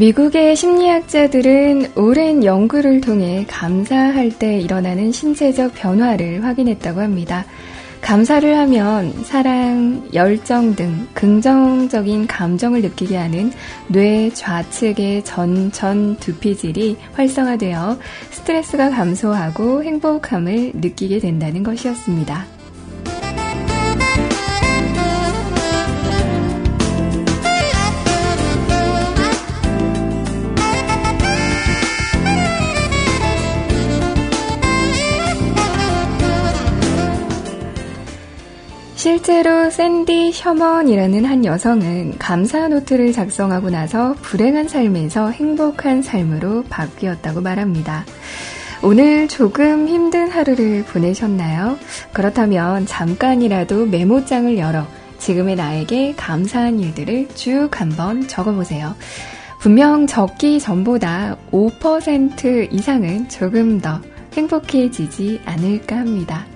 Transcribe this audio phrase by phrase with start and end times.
[0.00, 7.44] 미국의 심리학자들은 오랜 연구를 통해 감사할 때 일어나는 신체적 변화를 확인했다고 합니다.
[8.00, 13.52] 감사를 하면 사랑, 열정 등 긍정적인 감정을 느끼게 하는
[13.88, 17.98] 뇌 좌측의 전전 두피질이 활성화되어
[18.30, 22.46] 스트레스가 감소하고 행복함을 느끼게 된다는 것이었습니다.
[39.00, 48.04] 실제로 샌디 셔먼이라는 한 여성은 감사 노트를 작성하고 나서 불행한 삶에서 행복한 삶으로 바뀌었다고 말합니다.
[48.82, 51.78] 오늘 조금 힘든 하루를 보내셨나요?
[52.12, 54.86] 그렇다면 잠깐이라도 메모장을 열어
[55.16, 58.94] 지금의 나에게 감사한 일들을 쭉 한번 적어보세요.
[59.60, 63.98] 분명 적기 전보다 5% 이상은 조금 더
[64.34, 66.49] 행복해지지 않을까 합니다.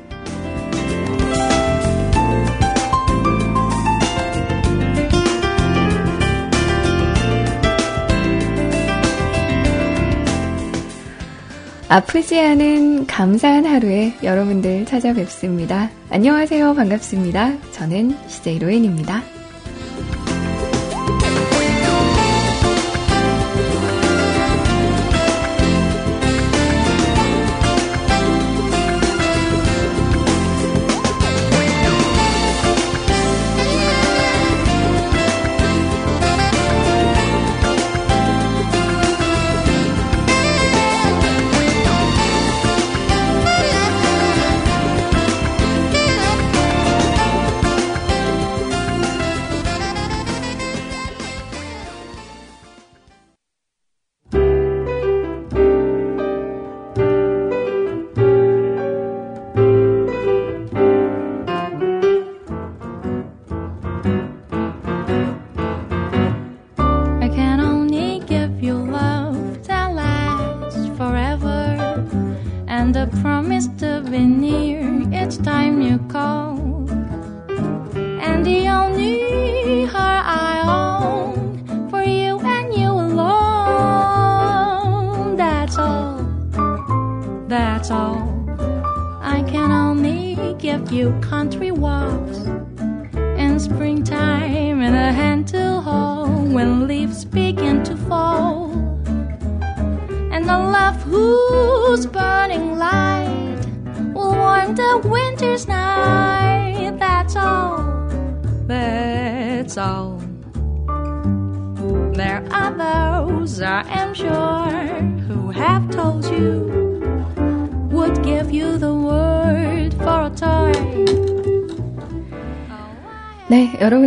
[11.95, 15.93] 아프지 않은 감사한 하루에 여러분들 찾아뵙습니다.
[16.11, 16.75] 안녕하세요.
[16.75, 17.71] 반갑습니다.
[17.71, 19.34] 저는 CJ 로엔입니다.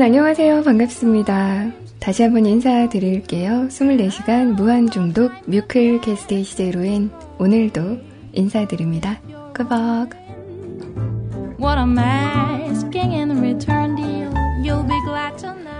[0.01, 0.63] 안녕하세요.
[0.63, 1.71] 반갑습니다.
[1.99, 3.67] 다시 한번 인사드릴게요.
[3.69, 7.99] 24시간 무한중독 뮤클캐스트 시제로인 오늘도
[8.33, 9.19] 인사드립니다.
[9.53, 10.26] 끄벅.
[11.59, 14.31] What I'm asking in return deal,
[14.61, 15.73] you'll be glad to know.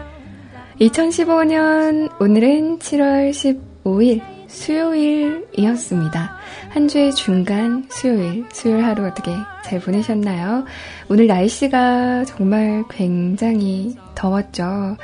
[0.82, 6.38] 2015년 오늘은 7월 15일 수요일이었습니다.
[6.70, 9.30] 한 주의 중간 수요일, 수요일 하루 어떻게
[9.64, 10.66] 잘 보내셨나요?
[11.10, 14.98] 오늘 날씨가 정말 굉장히 더웠죠.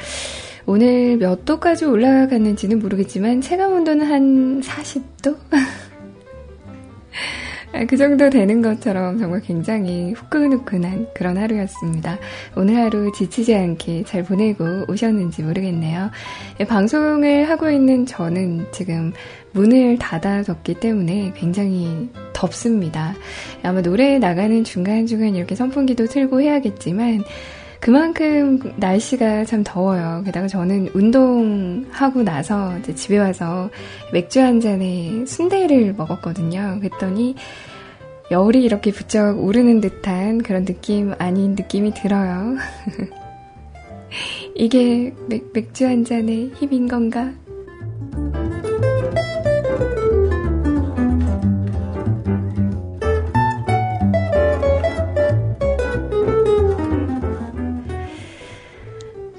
[0.66, 5.38] 오늘 몇 도까지 올라갔는지는 모르겠지만 체감 온도는 한 40도?
[7.88, 12.20] 그 정도 되는 것처럼 정말 굉장히 후끈후끈한 그런 하루였습니다.
[12.56, 16.12] 오늘 하루 지치지 않게 잘 보내고 오셨는지 모르겠네요.
[16.60, 19.12] 예, 방송을 하고 있는 저는 지금
[19.54, 23.16] 문을 닫아뒀기 때문에 굉장히 덥습니다.
[23.64, 27.24] 아마 노래 나가는 중간중간 이렇게 선풍기도 틀고 해야겠지만
[27.84, 30.24] 그만큼 날씨가 참 더워요.
[30.26, 33.70] 게다가 저는 운동하고 나서 이제 집에 와서
[34.14, 36.80] 맥주 한 잔에 순대를 먹었거든요.
[36.80, 37.36] 그랬더니
[38.32, 42.56] 열이 이렇게 부쩍 오르는 듯한 그런 느낌 아닌 느낌이 들어요.
[44.56, 47.34] 이게 맥, 맥주 한 잔의 힘인 건가?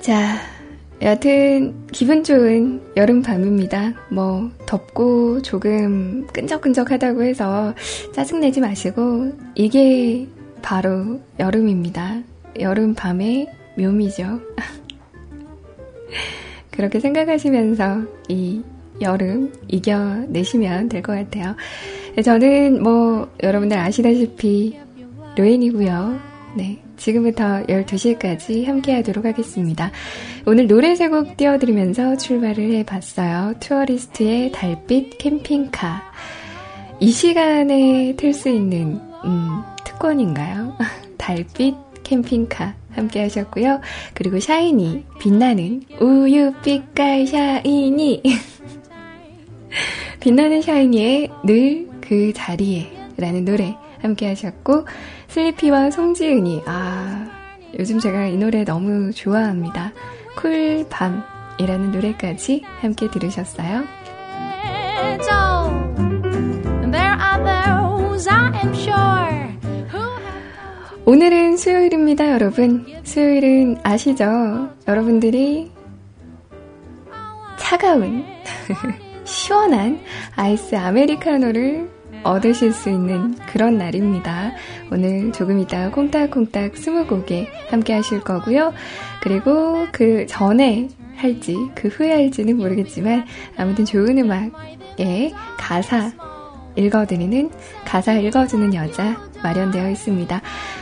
[0.04, 0.36] 자,
[1.00, 3.94] 여튼 기분 좋은 여름 밤입니다.
[4.10, 7.74] 뭐 덥고 조금 끈적끈적하다고 해서
[8.12, 10.28] 짜증내지 마시고 이게
[10.60, 12.20] 바로 여름입니다.
[12.60, 13.48] 여름 밤의
[13.78, 14.40] 묘미죠.
[16.70, 18.60] 그렇게 생각하시면서 이
[19.00, 21.56] 여름 이겨내시면 될 것 같아요.
[22.14, 24.78] 네, 저는 뭐 여러분들 아시다시피
[25.38, 26.33] 로엔이고요.
[26.56, 26.78] 네.
[26.96, 29.90] 지금부터 12시까지 함께 하도록 하겠습니다.
[30.46, 33.54] 오늘 노래 세 곡 띄워드리면서 출발을 해봤어요.
[33.60, 36.02] 투어리스트의 달빛 캠핑카.
[37.00, 40.76] 이 시간에 틀 수 있는, 음, 특권인가요?
[41.18, 41.74] 달빛
[42.04, 43.80] 캠핑카 함께 하셨고요.
[44.14, 48.22] 그리고 샤이니, 빛나는 우유빛깔 샤이니.
[50.20, 54.86] 빛나는 샤이니의 늘 그 자리에 라는 노래 함께 하셨고,
[55.34, 57.26] 슬리피와 송지은이, 아,
[57.76, 59.92] 요즘 제가 이 노래 너무 좋아합니다.
[60.36, 63.82] 쿨밤이라는 노래까지 함께 들으셨어요.
[71.04, 72.86] 오늘은 수요일입니다, 여러분.
[73.02, 74.70] 수요일은 아시죠?
[74.86, 75.72] 여러분들이
[77.58, 78.24] 차가운,
[79.24, 79.98] 시원한
[80.36, 81.93] 아이스 아메리카노를
[82.24, 84.52] 얻으실 수 있는 그런 날입니다.
[84.90, 88.72] 오늘 조금 이따 콩닥콩닥 스무 곡에 함께 하실 거고요.
[89.20, 93.24] 그리고 그 전에 할지, 그 후에 할지는 모르겠지만,
[93.56, 96.10] 아무튼 좋은 음악의 가사
[96.76, 97.50] 읽어드리는,
[97.84, 100.40] 가사 읽어주는 여자 마련되어 있습니다.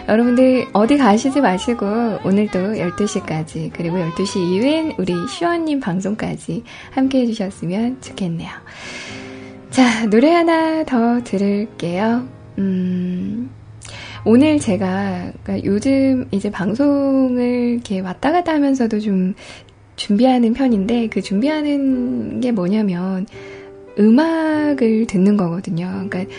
[0.09, 1.87] 여러분들 어디 가시지 마시고,
[2.25, 8.51] 오늘도 12시까지, 그리고 12시 이후엔 우리 시원님 방송까지 함께 해주셨으면 좋겠네요.
[9.73, 12.29] 자, 노래 하나 더 들을게요.
[12.59, 13.49] 음,
[14.23, 19.33] 오늘 제가, 그러니까 요즘 이제 방송을 이렇게 왔다 갔다 하면서도 좀
[19.97, 23.27] 준비하는 편인데, 그 준비하는 게 뭐냐면,
[23.99, 26.07] 음악을 듣는 거거든요.
[26.07, 26.31] 그러니까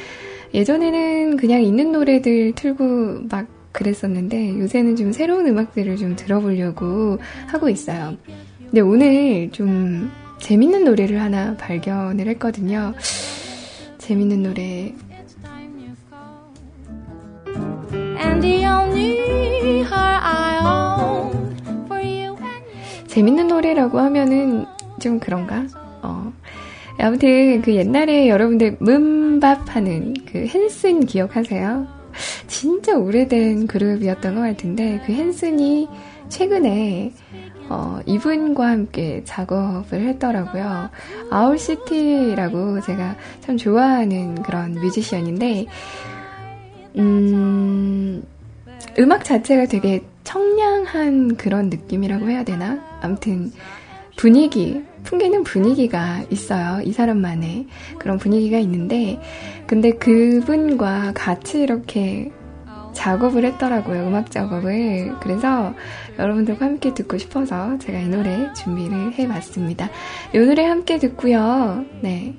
[0.54, 8.16] 예전에는 그냥 있는 노래들 틀고 막 그랬었는데, 요새는 좀 새로운 음악들을 좀 들어보려고 하고 있어요.
[8.70, 10.12] 근데 오늘 좀
[10.44, 12.94] 재밌는 노래를 하나 발견을 했거든요.
[13.98, 14.94] 재밌는 노래.
[23.08, 24.66] 재밌는 노래라고 하면은
[25.00, 25.66] 좀 그런가?
[26.02, 26.34] 어.
[27.00, 31.88] 아무튼 그 옛날에 여러분들 문밥 하는 그 헨슨 기억하세요?
[32.48, 35.88] 진짜 오래된 그룹이었던 것 같은데 그 헨슨이
[36.28, 37.14] 최근에
[37.74, 40.92] 어, 이분과 함께 작업을 했더라고요.
[41.32, 45.66] 아울시티라고 제가 참 좋아하는 그런 뮤지션인데,
[47.00, 48.24] 음,
[49.00, 52.80] 음악 자체가 되게 청량한 그런 느낌이라고 해야 되나?
[53.02, 53.52] 아무튼,
[54.18, 56.80] 분위기, 풍기는 분위기가 있어요.
[56.84, 57.66] 이 사람만의
[57.98, 59.20] 그런 분위기가 있는데,
[59.66, 62.32] 근데 그분과 같이 이렇게
[62.94, 64.08] 작업을 했더라고요.
[64.08, 65.16] 음악 작업을.
[65.20, 65.74] 그래서
[66.18, 69.90] 여러분들과 함께 듣고 싶어서 제가 이 노래 준비를 해봤습니다.
[70.34, 71.86] 이 노래 함께 듣고요.
[72.02, 72.36] 네.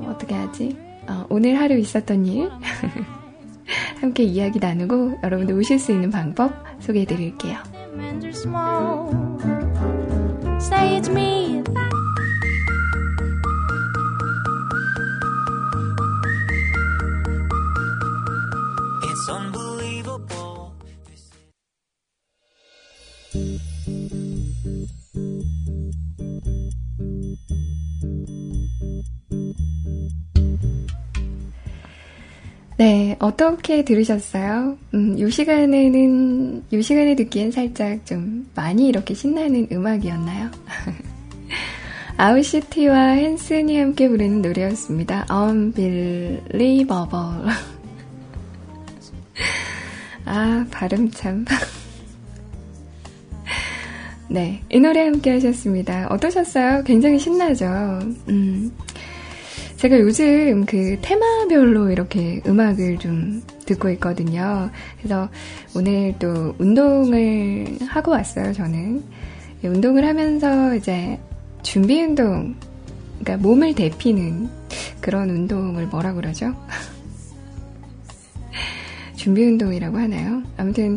[0.00, 0.76] 어떻게 하지?
[1.08, 2.50] 어, 오늘 하루 있었던 일.
[4.00, 7.58] 함께 이야기 나누고 여러분들 오실 수 있는 방법 소개해 드릴게요.
[32.76, 34.76] 네, 어떻게 들으셨어요?
[34.92, 40.50] 음, 요 시간에는, 요 시간에 듣기엔 살짝 좀 많이 이렇게 신나는 음악이었나요?
[42.18, 45.26] 아웃시티와 헨슨이 함께 부르는 노래였습니다.
[45.30, 47.08] Unbelievable.
[50.26, 51.46] 아, 발음 참.
[54.32, 56.06] 네, 이 노래 함께 하셨습니다.
[56.08, 56.84] 어떠셨어요?
[56.84, 57.66] 굉장히 신나죠?
[58.30, 58.72] 음.
[59.76, 64.70] 제가 요즘 그 테마별로 이렇게 음악을 좀 듣고 있거든요.
[64.96, 65.28] 그래서
[65.76, 69.02] 오늘 또 운동을 하고 왔어요, 저는.
[69.64, 71.18] 운동을 하면서 이제
[71.62, 72.54] 준비 운동,
[73.20, 74.48] 그러니까 몸을 데피는
[75.02, 76.54] 그런 운동을 뭐라 그러죠?
[79.14, 80.42] 준비 운동이라고 하나요?
[80.56, 80.96] 아무튼,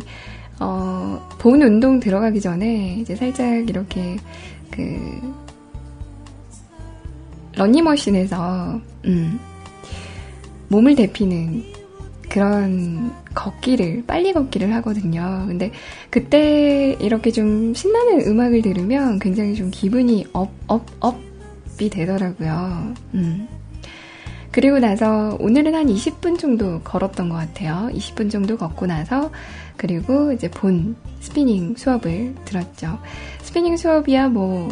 [0.60, 4.16] 어, 본 운동 들어가기 전에 이제 살짝 이렇게
[4.70, 5.34] 그
[7.56, 9.38] 러닝머신에서 음,
[10.68, 11.64] 몸을 데피는
[12.28, 15.44] 그런 걷기를 빨리 걷기를 하거든요.
[15.46, 15.70] 근데
[16.10, 22.94] 그때 이렇게 좀 신나는 음악을 들으면 굉장히 좀 기분이 up up up이 되더라고요.
[23.14, 23.48] 음.
[24.50, 27.90] 그리고 나서 오늘은 한 20분 정도 걸었던 것 같아요.
[27.92, 29.30] 20분 정도 걷고 나서
[29.76, 32.98] 그리고 이제 본 스피닝 수업을 들었죠.
[33.42, 34.68] 스피닝 수업이야 뭐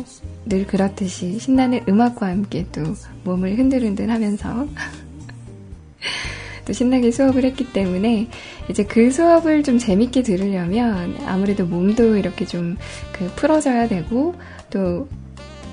[0.46, 2.82] 늘 그렇듯이 신나는 음악과 함께 또
[3.24, 4.66] 몸을 흔들흔들 하면서
[6.66, 8.28] 또 신나게 수업을 했기 때문에
[8.68, 12.76] 이제 그 수업을 좀 재밌게 들으려면 아무래도 몸도 이렇게 좀
[13.12, 14.34] 그 풀어져야 되고
[14.70, 15.08] 또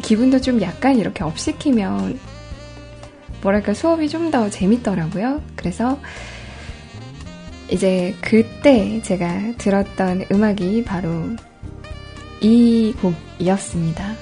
[0.04, 2.20] 기분도 좀 약간 이렇게 up시키면
[3.42, 5.42] 뭐랄까 수업이 좀 더 재밌더라고요.
[5.56, 6.00] 그래서
[7.72, 11.10] 이제 그때 제가 들었던 음악이 바로
[12.42, 14.14] 이 곡이었습니다.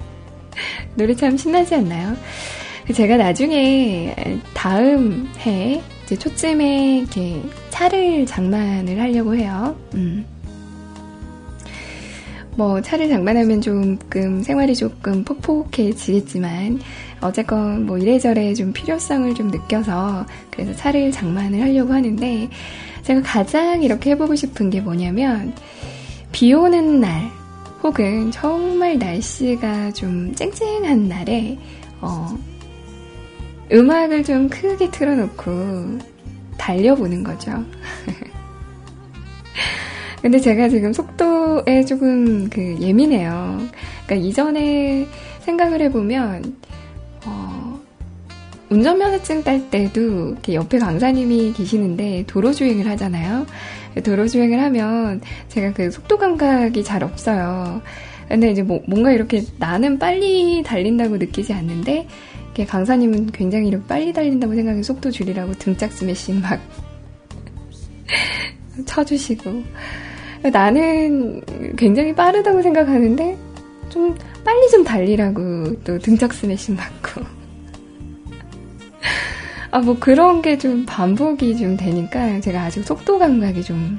[0.94, 2.14] 노래 참 신나지 않나요?
[2.94, 4.14] 제가 나중에
[4.54, 9.76] 다음 해 이제 초쯤에 이렇게 차를 장만을 하려고 해요.
[9.94, 10.24] 음.
[12.56, 16.80] 뭐 차를 장만하면 조금 생활이 조금 폭폭해지겠지만
[17.20, 22.48] 어쨌건 뭐 이래저래 좀 필요성을 좀 느껴서 그래서 차를 장만을 하려고 하는데
[23.02, 25.52] 제가 가장 이렇게 해보고 싶은 게 뭐냐면
[26.32, 27.30] 비 오는 날
[27.82, 31.58] 혹은 정말 날씨가 좀 쨍쨍한 날에
[32.00, 32.36] 어
[33.72, 35.98] 음악을 좀 크게 틀어놓고
[36.56, 37.52] 달려보는 거죠.
[40.20, 43.60] 근데 제가 지금 속도에 조금 그 예민해요.
[44.06, 45.06] 그러니까 이전에
[45.40, 46.57] 생각을 해보면,
[47.28, 47.80] 어,
[48.70, 53.46] 운전면허증 딸 때도 옆에 강사님이 계시는데 도로 주행을 하잖아요.
[54.04, 57.82] 도로 주행을 하면 제가 그 속도 감각이 잘 없어요.
[58.28, 62.06] 근데 이제 뭐 뭔가 이렇게 나는 빨리 달린다고 느끼지 않는데
[62.66, 66.60] 강사님은 굉장히 이렇게 빨리 달린다고 생각해 속도 줄이라고 등짝 스매싱 막
[68.84, 69.62] 쳐주시고
[70.52, 71.40] 나는
[71.76, 73.36] 굉장히 빠르다고 생각하는데
[73.98, 77.20] 좀 빨리 좀 달리라고 또 등짝 스매싱 맞고
[79.72, 83.98] 아 뭐 그런 게 좀 반복이 좀 되니까 제가 아직 속도 감각이 좀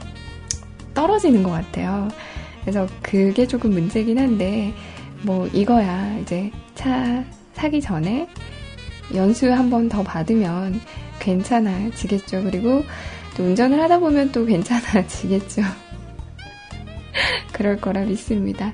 [0.94, 2.08] 떨어지는 것 같아요.
[2.62, 4.74] 그래서 그게 조금 문제긴 한데
[5.22, 8.28] 뭐 이거야 이제 차 사기 전에
[9.14, 10.80] 연수 한 번 더 받으면
[11.20, 12.44] 괜찮아지겠죠.
[12.44, 12.84] 그리고
[13.36, 15.62] 또 운전을 하다 보면 또 괜찮아지겠죠.
[17.54, 18.74] 그럴 거라 믿습니다.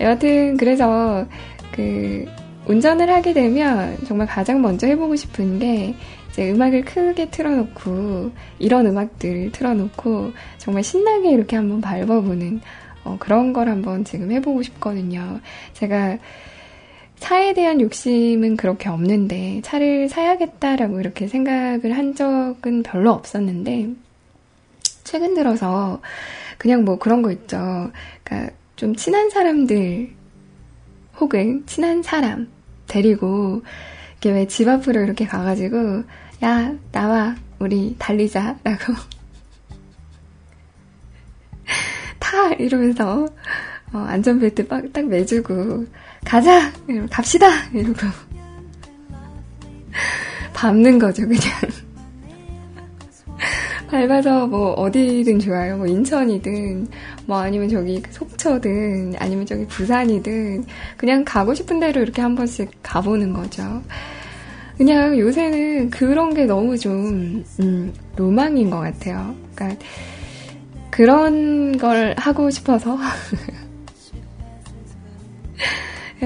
[0.00, 1.26] 여하튼 그래서
[1.72, 2.24] 그
[2.66, 5.94] 운전을 하게 되면 정말 가장 먼저 해보고 싶은 게
[6.30, 12.60] 이제 음악을 크게 틀어놓고 이런 음악들을 틀어놓고 정말 신나게 이렇게 한번 밟아보는
[13.04, 15.40] 어, 그런 걸 한번 지금 해보고 싶거든요.
[15.72, 16.18] 제가
[17.18, 23.90] 차에 대한 욕심은 그렇게 없는데 차를 사야겠다라고 이렇게 생각을 한 적은 별로 없었는데
[25.04, 26.00] 최근 들어서
[26.60, 27.90] 그냥 뭐 그런 거 있죠.
[28.22, 30.10] 그러니까 좀 친한 사람들
[31.18, 32.48] 혹은 친한 사람
[32.86, 33.62] 데리고
[34.20, 36.04] 이렇게 왜 집 앞으로 이렇게 가가지고
[36.44, 38.92] 야 나와 우리 달리자라고.
[42.20, 42.52] 타!
[42.58, 43.26] 이러면서
[43.92, 45.86] 어, 안전벨트 빡, 딱 매주고
[46.26, 46.70] 가자!
[46.86, 47.48] 이러고 갑시다!
[47.72, 48.00] 이러고.
[50.52, 51.40] 밟는 거죠 그냥
[53.90, 55.76] 밟아서 뭐 어디든 좋아요.
[55.76, 56.86] 뭐 인천이든
[57.26, 60.64] 뭐 아니면 저기 속초든 아니면 저기 부산이든
[60.96, 63.82] 그냥 가고 싶은 대로 이렇게 한 번씩 가보는 거죠.
[64.76, 69.34] 그냥 요새는 그런 게 너무 좀 음, 로망인 것 같아요.
[69.54, 69.84] 그러니까
[70.90, 72.96] 그런 걸 하고 싶어서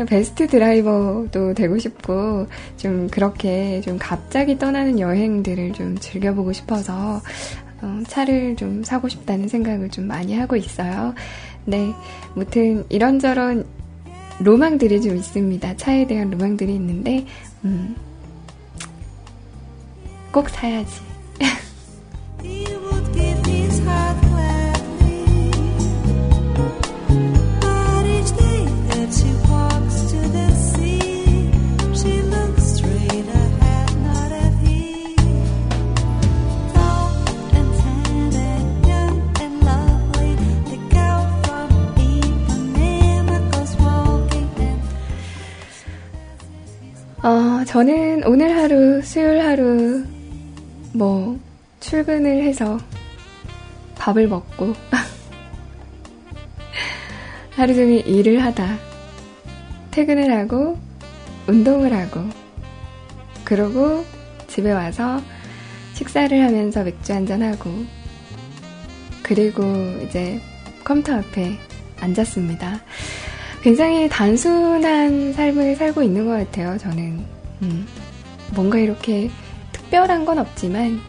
[0.02, 2.46] 베스트 드라이버도 되고 싶고
[2.76, 7.20] 좀 그렇게 좀 갑자기 떠나는 여행들을 좀 즐겨보고 싶어서
[7.80, 11.14] 어, 차를 좀 사고 싶다는 생각을 좀 많이 하고 있어요.
[11.64, 11.92] 네,
[12.34, 13.64] 무튼 이런저런
[14.40, 15.76] 로망들이 좀 있습니다.
[15.76, 17.24] 차에 대한 로망들이 있는데
[17.64, 17.94] 음,
[20.32, 21.00] 꼭 사야지.
[47.66, 50.04] 저는 오늘 하루, 수요일 하루,
[50.92, 51.38] 뭐,
[51.80, 52.78] 출근을 해서
[53.96, 54.74] 밥을 먹고,
[57.56, 58.76] 하루 종일 일을 하다,
[59.90, 60.78] 퇴근을 하고,
[61.46, 62.20] 운동을 하고,
[63.44, 64.04] 그러고
[64.46, 65.20] 집에 와서
[65.94, 67.70] 식사를 하면서 맥주 한잔하고,
[69.22, 69.64] 그리고
[70.02, 70.38] 이제
[70.84, 71.58] 컴퓨터 앞에
[71.98, 72.80] 앉았습니다.
[73.62, 77.33] 굉장히 단순한 삶을 살고 있는 것 같아요, 저는.
[77.62, 77.86] 음,
[78.54, 79.30] 뭔가 이렇게
[79.72, 81.00] 특별한 건 없지만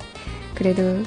[0.54, 1.04] 그래도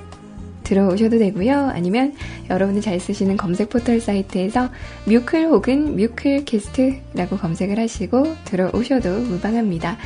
[0.63, 1.71] 들어오셔도 되고요.
[1.73, 2.13] 아니면
[2.51, 4.69] 여러분이 잘 쓰시는 검색 포털 사이트에서
[5.05, 9.97] 뮤클 혹은 뮤클캐스트라고 검색을 하시고 들어오셔도 무방합니다.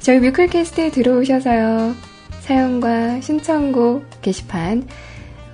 [0.00, 1.94] 저희 뮤클캐스트에 들어오셔서요.
[2.40, 4.86] 사연과 신청곡 게시판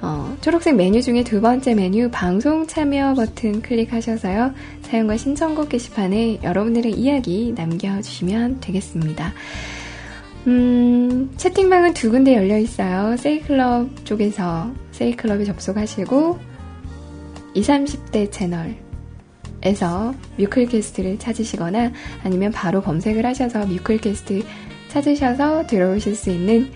[0.05, 4.53] 어, 초록색 메뉴 중에 두 번째 메뉴 방송 참여 버튼 클릭하셔서요.
[4.83, 9.33] 사연과 신청곡 게시판에 여러분들의 이야기 남겨주시면 되겠습니다.
[10.47, 13.17] 음, 채팅방은 두 군데 열려 있어요.
[13.17, 16.39] 세이클럽 쪽에서 세이클럽에 접속하시고
[17.55, 24.43] 20, 30대 채널에서 뮤클캐스트를 찾으시거나 아니면 바로 검색을 하셔서 뮤클캐스트
[24.89, 26.71] 찾으셔서 들어오실 수 있는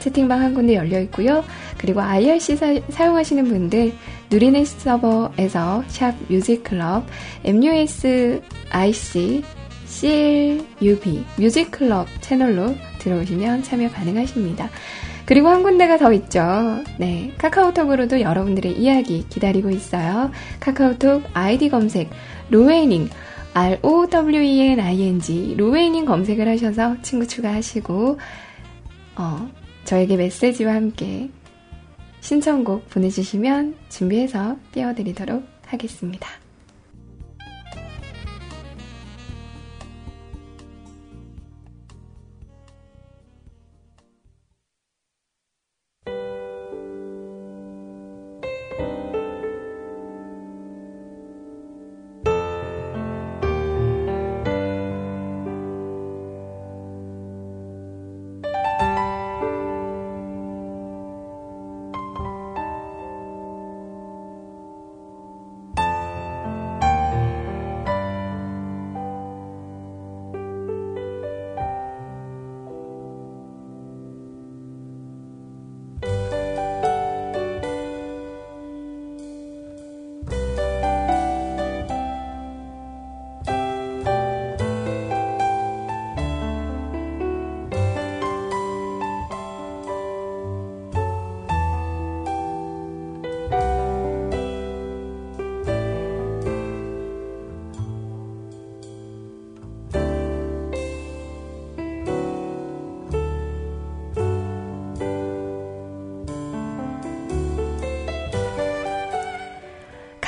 [0.00, 1.44] 채팅방 한 군데 열려 있고요.
[1.80, 3.94] 그리고 IRC 사, 용하시는 분들
[4.30, 7.06] 누리넷 서버에서 샵 뮤직클럽
[7.42, 8.42] MUSIC
[9.86, 14.68] CLUB 뮤직클럽 채널로 들어오시면 참여 가능하십니다.
[15.24, 16.42] 그리고 한 군데가 더 있죠.
[16.98, 17.32] 네.
[17.38, 20.30] 카카오톡으로도 여러분들의 이야기 기다리고 있어요.
[20.58, 22.10] 카카오톡 아이디 검색,
[22.50, 23.08] 로웨닝,
[23.54, 28.18] R-O-W-E-N-I-N-G, 로웨닝 검색을 하셔서 친구 추가하시고,
[29.16, 29.50] 어,
[29.84, 31.30] 저에게 메시지와 함께
[32.20, 36.49] 신청곡 보내주시면 준비해서 띄워드리도록 하겠습니다.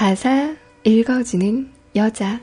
[0.03, 2.41] 가사 읽어주는 여자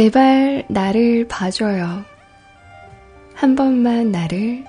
[0.00, 2.06] 제발 나를 봐줘요.
[3.34, 4.64] 한 번만 나를,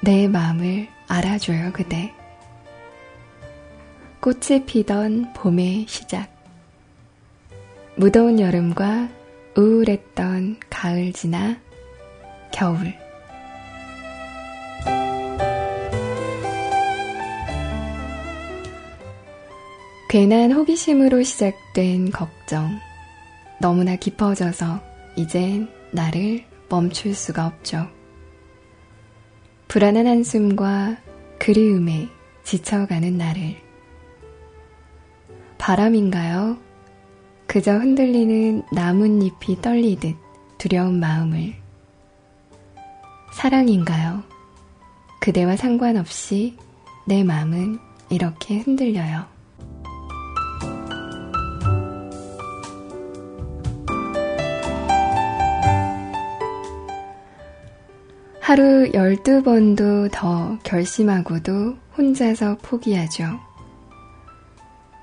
[0.00, 2.10] 내 마음을 알아줘요, 그대.
[4.20, 6.30] 꽃이 피던 봄의 시작.
[7.96, 9.10] 무더운 여름과
[9.54, 11.58] 우울했던 가을 지나
[12.50, 12.94] 겨울.
[20.08, 22.87] 괜한 호기심으로 시작된 걱정.
[23.60, 24.80] 너무나 깊어져서
[25.16, 27.88] 이젠 나를 멈출 수가 없죠.
[29.68, 30.98] 불안한 한숨과
[31.38, 32.08] 그리움에
[32.44, 33.56] 지쳐가는 나를.
[35.58, 36.56] 바람인가요?
[37.46, 40.16] 그저 흔들리는 나뭇잎이 떨리듯
[40.56, 41.54] 두려운 마음을.
[43.32, 44.22] 사랑인가요?
[45.20, 46.56] 그대와 상관없이
[47.06, 47.78] 내 마음은
[48.10, 49.37] 이렇게 흔들려요.
[58.48, 63.38] 하루 12번도 더 결심하고도 혼자서 포기하죠.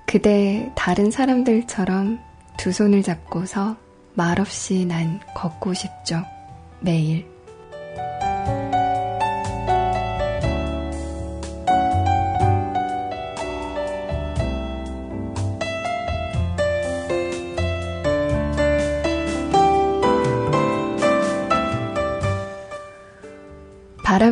[0.08, 2.18] 그대 다른 사람들처럼
[2.58, 3.78] 두 손을 잡고서
[4.16, 6.24] 말없이 난 걷고 싶죠.
[6.80, 7.35] 매일.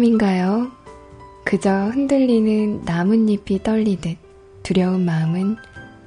[0.03, 0.69] 바람인가요?
[1.45, 4.17] 그저 흔들리는 나뭇잎이 떨리듯
[4.61, 5.55] 두려운 마음은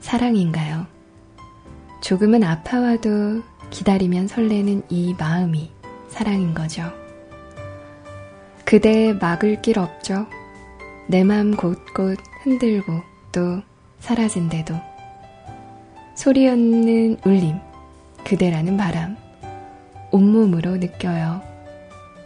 [0.00, 0.86] 사랑인가요?
[2.02, 5.70] 조금은 아파와도 기다리면 설레는 이 마음이
[6.08, 6.82] 사랑인 거죠.
[8.66, 10.26] 그대 막을 길 없죠.
[11.08, 13.00] 내 맘 곳곳 흔들고
[13.32, 13.62] 또
[14.00, 14.74] 사라진대도
[16.14, 17.58] 소리 없는 울림,
[18.24, 19.16] 그대라는 바람,
[20.10, 21.40] 온몸으로 느껴요.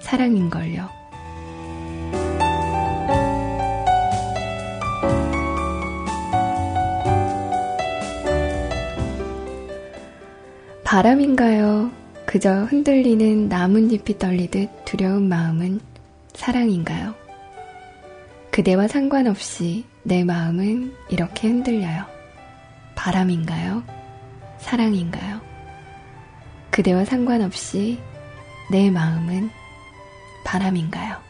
[0.00, 0.99] 사랑인걸요.
[10.90, 11.92] 바람인가요?
[12.26, 15.78] 그저 흔들리는 나뭇잎이 떨리듯 두려운 마음은
[16.34, 17.14] 사랑인가요?
[18.50, 22.06] 그대와 상관없이 내 마음은 이렇게 흔들려요.
[22.96, 23.84] 바람인가요?
[24.58, 25.40] 사랑인가요?
[26.72, 28.00] 그대와 상관없이
[28.72, 29.48] 내 마음은
[30.44, 31.29] 바람인가요?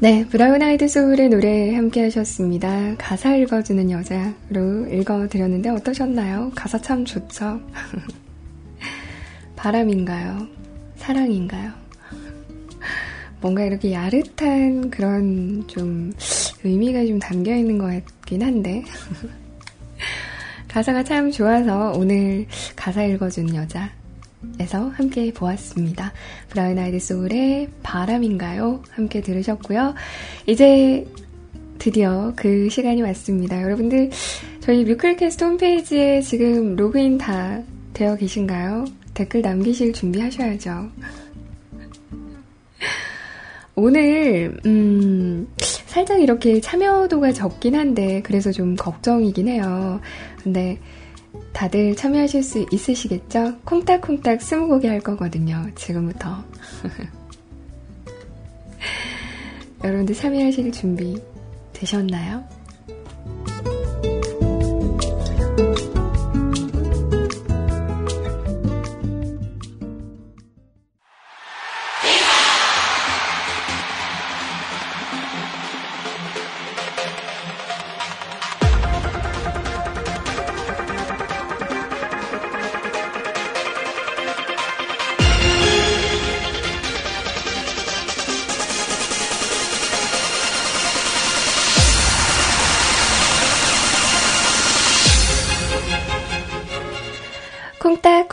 [0.00, 2.94] 네, 브라운 아이드 소울의 노래 함께 하셨습니다.
[2.98, 6.52] 가사 읽어주는 여자로 읽어드렸는데 어떠셨나요?
[6.54, 7.60] 가사 참 좋죠?
[9.56, 10.46] 바람인가요?
[10.98, 11.72] 사랑인가요?
[13.40, 16.12] 뭔가 이렇게 야릇한 그런 좀
[16.62, 18.84] 의미가 좀 담겨 있는 것 같긴 한데.
[20.68, 23.90] 가사가 참 좋아서 오늘 가사 읽어주는 여자
[24.60, 26.12] 에서 함께 보았습니다.
[26.48, 28.82] 브라운 아이드 소울의 바람인가요?
[28.90, 29.94] 함께 들으셨고요.
[30.46, 31.06] 이제
[31.78, 33.62] 드디어 그 시간이 왔습니다.
[33.62, 34.10] 여러분들
[34.60, 37.60] 저희 뮤클캐스트 홈페이지에 지금 로그인 다
[37.94, 38.84] 되어 계신가요?
[39.14, 40.90] 댓글 남기실 준비하셔야죠.
[43.74, 50.00] 오늘 음, 살짝 이렇게 참여도가 적긴 한데 그래서 좀 걱정이긴 해요.
[50.42, 50.78] 근데
[51.58, 53.58] 다들 참여하실 수 있으시겠죠?
[53.64, 55.66] 콩닥콩닥 스무고개 할 거거든요.
[55.74, 56.44] 지금부터.
[59.82, 61.20] 여러분들 참여하실 준비
[61.72, 62.44] 되셨나요?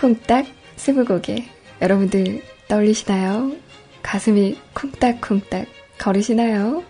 [0.06, 1.46] 콩닥콩닥 스무고개
[1.82, 3.54] 여러분들 떠올리시나요?
[4.04, 5.66] 가슴이 콩닥콩닥
[5.98, 6.84] 거리시나요?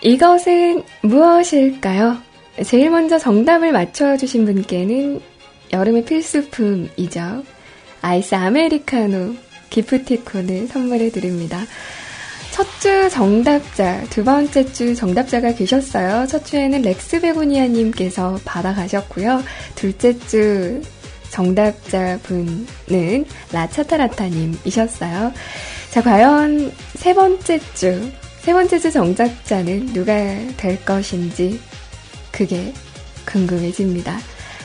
[0.00, 2.18] 이것은 무엇일까요?
[2.64, 5.20] 제일 먼저 정답을 맞춰주신 분께는
[5.72, 7.44] 여름의 필수품이죠.
[8.02, 9.36] 아이스 아메리카노
[9.70, 11.60] 기프티콘을 선물해 드립니다.
[12.58, 16.26] 첫 주 정답자, 두 번째 주 정답자가 계셨어요.
[16.26, 19.44] 첫 주에는 렉스 베고니아님께서 받아가셨고요.
[19.76, 20.82] 둘째 주
[21.30, 25.32] 정답자분은 라차타라타님이셨어요.
[25.90, 30.14] 자, 과연 세 번째 주, 세 번째 주 정답자는 누가
[30.56, 31.60] 될 것인지
[32.32, 32.72] 그게
[33.24, 34.18] 궁금해집니다.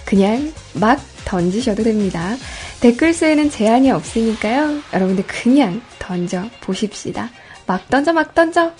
[0.03, 2.37] 그냥 막 던지셔도 됩니다.
[2.79, 4.79] 댓글 수에는 제한이 없으니까요.
[4.93, 7.29] 여러분들 그냥 던져 보십시다.
[7.65, 8.71] 막 던져, 막 던져.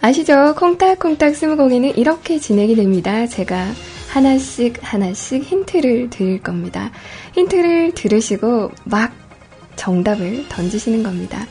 [0.00, 0.54] 아시죠?
[0.56, 3.26] 콩닥콩닥 스무고개는 이렇게 진행이 됩니다.
[3.26, 3.66] 제가
[4.08, 6.92] 하나씩 하나씩 힌트를 드릴 겁니다.
[7.34, 9.12] 힌트를 들으시고 막
[9.76, 11.46] 정답을 던지시는 겁니다.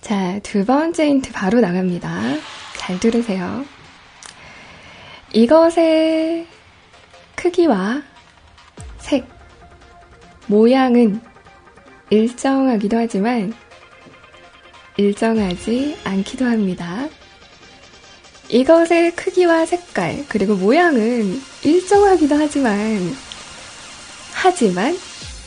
[0.00, 2.20] 자, 두 번째 힌트 바로 나갑니다.
[2.76, 3.64] 잘 들으세요.
[5.32, 6.46] 이것의
[7.34, 8.00] 크기와
[8.98, 9.26] 색,
[10.46, 11.20] 모양은
[12.10, 13.52] 일정하기도 하지만
[14.96, 17.08] 일정하지 않기도 합니다.
[18.48, 23.14] 이것의 크기와 색깔, 그리고 모양은 일정하기도 하지만,
[24.34, 24.96] 하지만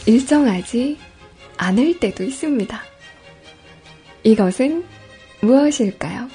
[0.06, 0.98] 일정하지
[1.58, 2.82] 않을 때도 있습니다.
[4.24, 4.84] 이것은
[5.42, 6.28] 무엇일까요?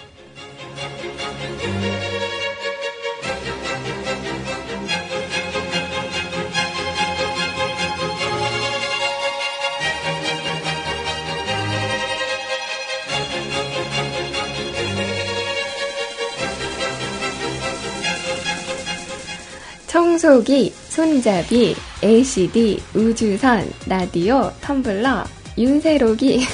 [20.20, 25.24] 청소기, 손잡이, LCD, 우주선, 라디오, 텀블러,
[25.56, 26.40] 윤세록이,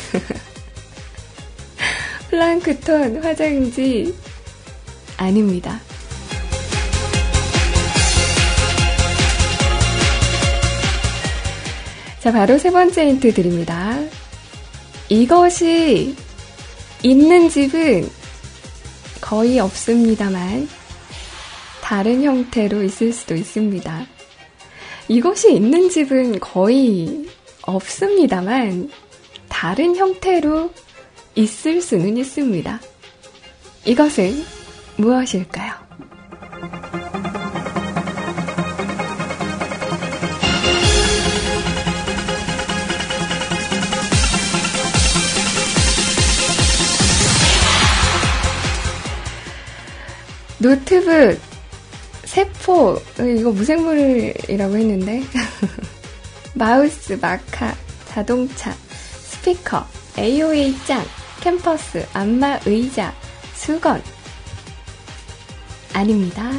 [2.30, 4.14] 플랑크톤, 화장지,
[5.16, 5.80] 아닙니다.
[12.20, 13.98] 자, 바로 세 번째 힌트 드립니다.
[15.08, 16.14] 이것이
[17.02, 18.08] 있는 집은
[19.20, 20.68] 거의 없습니다만,
[21.88, 24.06] 다른 형태로 있을 수도 있습니다.
[25.06, 27.28] 이것이 있는 집은 거의
[27.62, 28.90] 없습니다만,
[29.48, 30.72] 다른 형태로
[31.36, 32.80] 있을 수는 있습니다.
[33.84, 34.44] 이것은
[34.96, 35.74] 무엇일까요?
[50.58, 51.55] 노트북,
[52.26, 55.22] 세포, 이거 무생물이라고 했는데.
[56.54, 57.74] 마우스, 마카,
[58.08, 59.86] 자동차, 스피커,
[60.18, 61.04] AOA 짱,
[61.40, 63.14] 캠퍼스, 안마 의자,
[63.54, 64.02] 수건.
[65.92, 66.50] 아닙니다.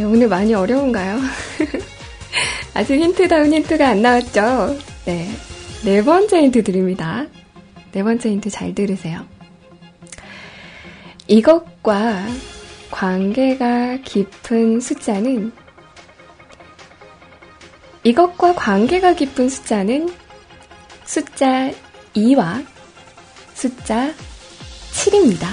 [0.00, 1.18] 네, 오늘 많이 어려운가요?
[2.72, 4.78] 아직 힌트다운 힌트가 안 나왔죠?
[5.04, 5.28] 네.
[5.84, 7.26] 네 번째 힌트 드립니다.
[7.92, 9.26] 네 번째 힌트 잘 들으세요.
[11.26, 12.24] 이것과
[12.90, 15.52] 관계가 깊은 숫자는
[18.02, 20.08] 이것과 관계가 깊은 숫자는
[21.04, 21.70] 숫자
[22.14, 22.64] 2와
[23.52, 24.14] 숫자
[24.92, 25.46] 7입니다.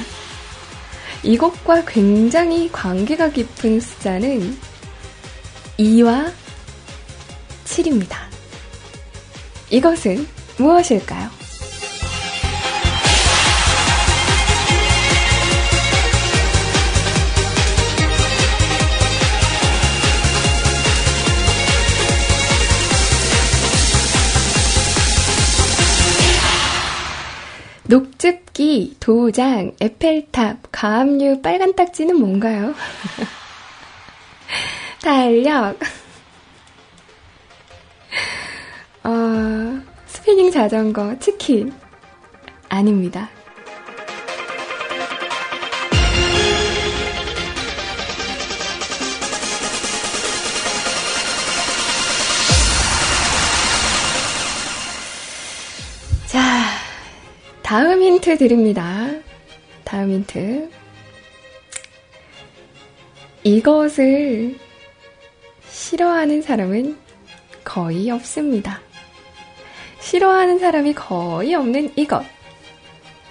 [1.27, 4.57] 이것과 굉장히 관계가 깊은 숫자는
[5.77, 6.31] 2와
[7.65, 8.15] 7입니다.
[9.69, 10.25] 이것은
[10.57, 11.29] 무엇일까요?
[28.17, 32.73] 녹즙기, 도장, 에펠탑, 가압류, 빨간 딱지는 뭔가요?
[35.03, 35.77] 달력.
[39.03, 39.09] 어,
[40.25, 41.71] 휘닝 자전거, 치킨.
[42.69, 43.29] 아닙니다.
[57.67, 59.09] 다음 힌트 드립니다.
[59.83, 60.69] 다음 힌트.
[63.43, 64.55] 이것을
[65.69, 66.97] 싫어하는 사람은
[67.65, 68.79] 거의 없습니다.
[69.99, 72.23] 싫어하는 사람이 거의 없는 이것.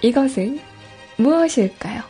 [0.03, 0.59] 이것은
[1.15, 2.03] 무엇일까요?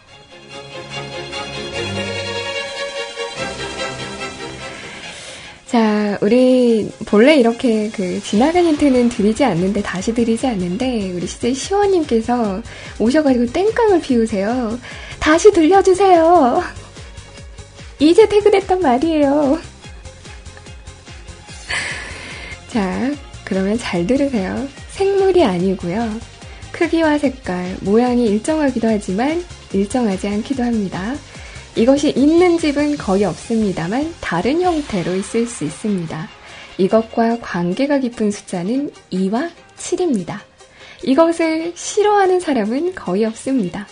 [5.67, 6.56] 자, 우리
[7.05, 12.61] 본래 이렇게 그 지나간 힌트는 드리지 않는데 다시 드리지 않는데 우리 시제 시원님께서
[12.99, 14.79] 오셔가지고 땡깡을 피우세요.
[15.19, 16.63] 다시 들려주세요.
[17.99, 19.59] 이제 퇴근했단 말이에요.
[22.67, 23.11] 자,
[23.43, 24.67] 그러면 잘 들으세요.
[24.91, 26.19] 생물이 아니고요.
[26.71, 31.15] 크기와 색깔, 모양이 일정하기도 하지만 일정하지 않기도 합니다.
[31.75, 36.36] 이것이 있는 집은 거의 없습니다만 다른 형태로 있을 수 있습니다.
[36.77, 40.39] 이것과 관계가 깊은 숫자는 2와 7입니다.
[41.03, 43.87] 이것을 싫어하는 사람은 거의 없습니다.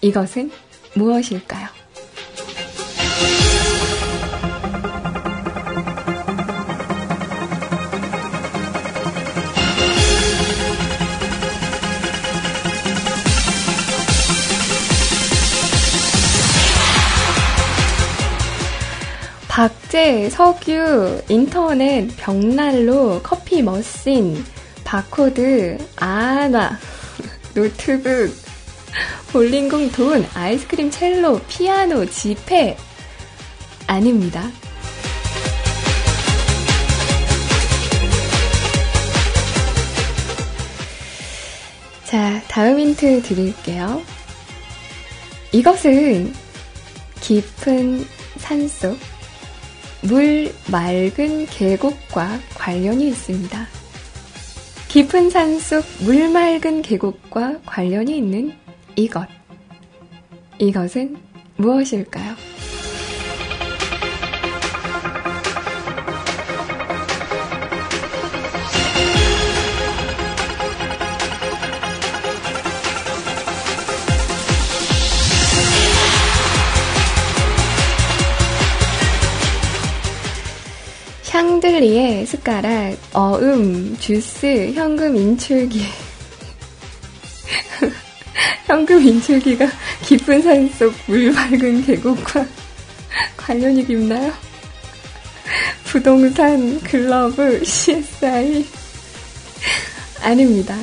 [0.00, 0.50] 이것은
[0.94, 1.77] 무엇일까요?
[19.58, 24.44] 박제, 석유, 인터넷, 벽난로, 커피 머신,
[24.84, 26.78] 바코드, 아나,
[27.54, 28.32] 노트북,
[29.32, 32.76] 볼링공 돈, 아이스크림 첼로, 피아노, 지폐.
[33.88, 34.48] 아닙니다.
[42.04, 44.02] 자, 다음 힌트 드릴게요.
[45.50, 46.32] 이것은
[47.20, 49.17] 깊은 산속,
[50.02, 53.66] 물 맑은 계곡과 관련이 있습니다.
[54.88, 58.52] 깊은 산 속 물 맑은 계곡과 관련이 있는
[58.96, 59.26] 이것.
[60.58, 61.16] 이것은
[61.56, 62.34] 무엇일까요?
[81.38, 85.78] 샹들리에 숟가락, 어음, 주스, 현금 인출기.
[88.66, 89.68] 현금 인출기가
[90.02, 92.44] 깊은 산속 물 맑은 계곡과
[93.36, 94.32] 관련이 깊나요?
[95.84, 98.66] 부동산, 글러브, CSI.
[100.20, 100.74] 아닙니다.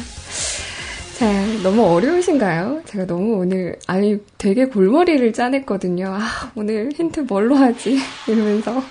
[1.18, 1.30] 자,
[1.64, 2.82] 너무 어려우신가요?
[2.86, 6.16] 제가 너무 오늘, 아니, 되게 골머리를 짜냈거든요.
[6.18, 8.00] 아, 오늘 힌트 뭘로 하지?
[8.26, 8.82] 이러면서.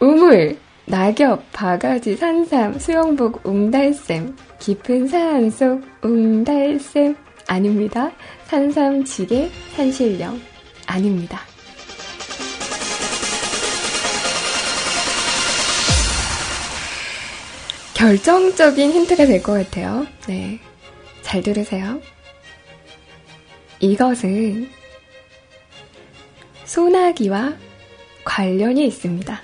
[0.00, 0.56] 우물,
[0.86, 7.16] 낙엽, 바가지, 산삼, 수영복, 웅달샘, 깊은 산 속 웅달샘
[7.46, 8.10] 아닙니다.
[8.46, 10.40] 산삼, 지게, 산신령
[10.86, 11.40] 아닙니다.
[17.94, 20.06] 결정적인 힌트가 될 것 같아요.
[20.26, 20.58] 네.
[21.22, 22.00] 잘 들으세요.
[23.80, 24.68] 이것은
[26.64, 27.54] 소나기와
[28.24, 29.40] 관련이 있습니다.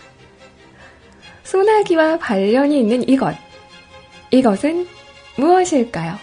[1.45, 3.37] 소나기와 관련이 있는 이것.
[4.31, 4.87] 이것은
[5.37, 6.19] 무엇일까요?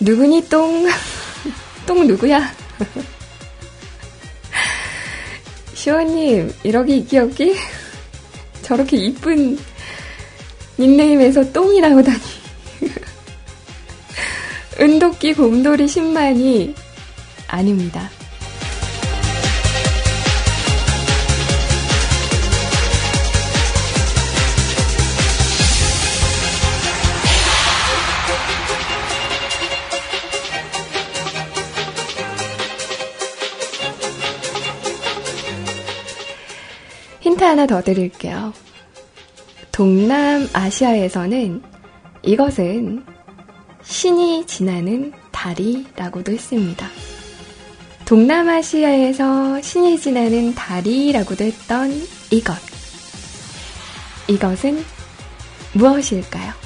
[0.00, 0.86] 누구니 똥?
[1.86, 2.52] 똥 누구야?
[5.74, 7.54] 시원님, 이러기 이기없기?
[8.62, 9.58] 저렇게 이쁜
[10.78, 12.18] 닉네임에서 똥이 나오다니.
[14.80, 16.74] 은도끼 곰돌이 10만이
[17.48, 18.10] 아닙니다.
[37.20, 38.52] 힌트 하나 더 드릴게요.
[39.76, 41.62] 동남아시아에서는
[42.22, 43.04] 이것은
[43.82, 46.88] 신이 지나는 다리라고도 했습니다.
[48.06, 51.92] 동남아시아에서 신이 지나는 다리라고도 했던
[52.30, 52.56] 이것.
[54.28, 54.82] 이것은
[55.74, 56.65] 무엇일까요?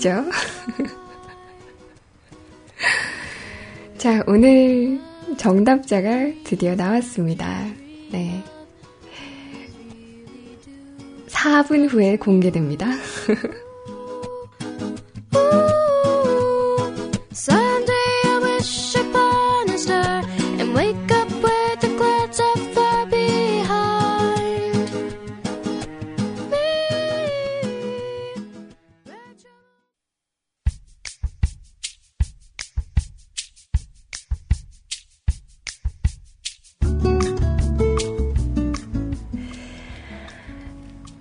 [0.00, 0.24] 아니죠.
[3.98, 4.98] 자, 오늘
[5.36, 7.66] 정답자가 드디어 나왔습니다.
[8.10, 8.42] 네.
[11.28, 12.86] 4분 후에 공개됩니다.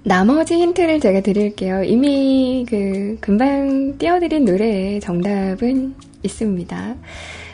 [0.09, 1.83] 나머지 힌트를 제가 드릴게요.
[1.83, 5.93] 이미 그 금방 띄워드린 노래의 정답은
[6.23, 6.95] 있습니다.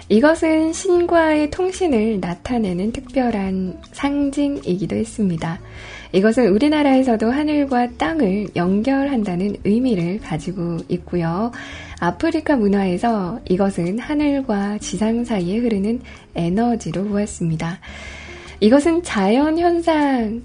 [0.07, 5.59] 이것은 신과의 통신을 나타내는 특별한 상징이기도 했습니다.
[6.13, 11.51] 이것은 우리나라에서도 하늘과 땅을 연결한다는 의미를 가지고 있고요.
[11.99, 15.99] 아프리카 문화에서 이것은 하늘과 지상 사이에 흐르는
[16.35, 17.79] 에너지로 보았습니다.
[18.61, 20.41] 이것은 자연 현상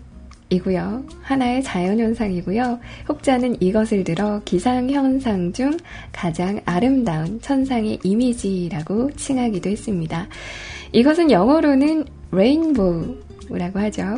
[0.51, 1.05] 이고요.
[1.23, 2.81] 하나의 자연현상이고요.
[3.09, 5.77] 혹자는 이것을 들어 기상현상 중
[6.13, 10.27] 가장 아름다운 천상의 이미지라고 칭하기도 했습니다.
[10.93, 14.17] 이것은 영어로는 레인보우라고 하죠.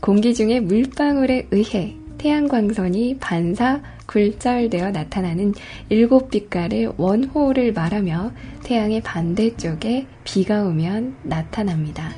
[0.00, 5.54] 공기 중에 물방울에 의해 태양광선이 반사 굴절되어 나타나는
[5.88, 12.12] 일곱 빛깔의 원호를 말하며 태양의 반대쪽에 비가 오면 나타납니다.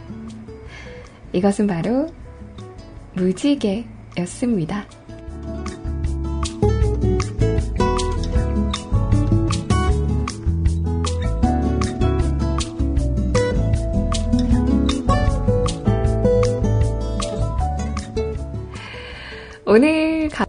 [1.33, 2.09] 이것은 바로
[3.15, 4.87] 무지개였습니다.
[19.67, 20.47] 오늘 가...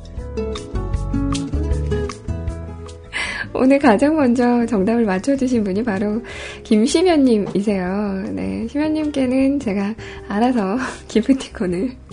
[3.54, 6.22] 오늘 가장 먼저 정답을 맞춰주신 분이 바로
[6.64, 8.26] 김시면님이세요.
[8.34, 9.96] 네, 시면님께는 제가
[10.28, 12.05] 알아서 기프티콘을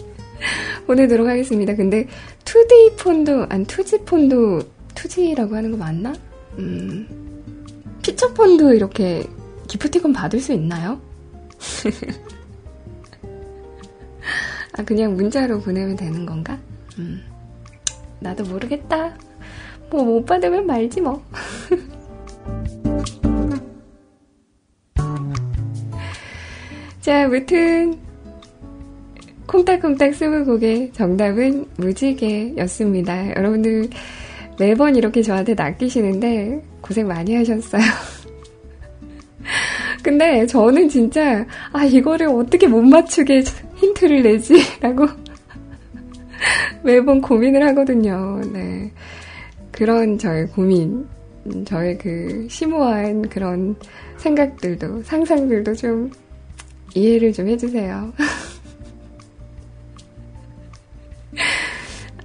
[0.86, 1.74] 보내도록 하겠습니다.
[1.74, 2.06] 근데
[2.44, 4.60] 2D 폰도, 아니 2G 폰도
[4.94, 6.12] 2G라고 하는 거 맞나?
[6.58, 7.06] 음,
[8.02, 9.24] 피처 폰도 이렇게
[9.68, 11.00] 기프티콘 받을 수 있나요?
[14.74, 16.58] 아, 그냥 문자로 보내면 되는 건가?
[16.98, 17.22] 음,
[18.20, 19.16] 나도 모르겠다.
[19.90, 21.22] 뭐 못 받으면 말지 뭐.
[27.00, 27.98] 자, 아무튼
[29.52, 33.36] 콩닥콩닥 스무곡의 정답은 무지개였습니다.
[33.36, 33.90] 여러분들
[34.58, 37.82] 매번 이렇게 저한테 낚이시는데 고생 많이 하셨어요.
[40.02, 43.44] 근데 저는 진짜 아 이거를 어떻게 못 맞추게
[43.76, 44.54] 힌트를 내지?
[44.80, 45.06] 라고
[46.82, 48.40] 매번 고민을 하거든요.
[48.54, 48.90] 네.
[49.70, 51.06] 그런 저의 고민,
[51.66, 53.76] 저의 그 심오한 그런
[54.16, 56.10] 생각들도, 상상들도 좀
[56.94, 58.14] 이해를 좀 해주세요.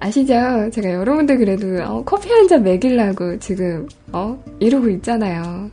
[0.00, 0.70] 아시죠?
[0.72, 5.70] 제가 여러분들 그래도 어, 커피 한 잔 먹이려고 지금 어 이러고 있잖아요.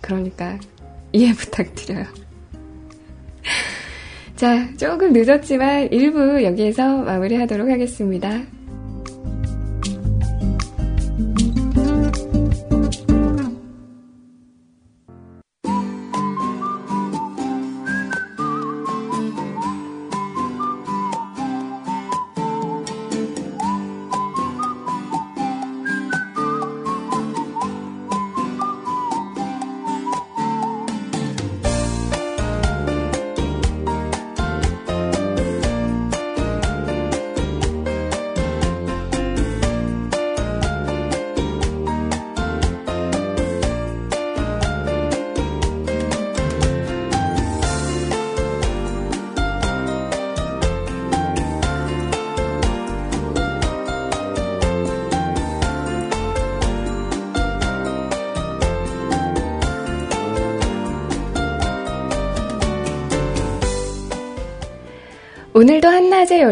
[0.00, 0.58] 그러니까
[1.12, 2.04] 이해 부탁드려요.
[4.36, 8.42] 자, 조금 늦었지만 1부 여기에서 마무리하도록 하겠습니다.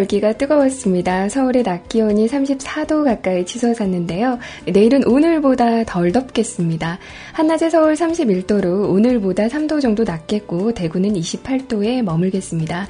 [0.00, 1.28] 열기가 뜨거웠습니다.
[1.28, 4.38] 서울의 낮 기온이 34도 가까이 치솟았는데요.
[4.66, 6.98] 내일은 오늘보다 덜 덥겠습니다.
[7.32, 12.86] 한낮의 서울 31도로 오늘보다 3도 정도 낮겠고 대구는 28도에 머물겠습니다.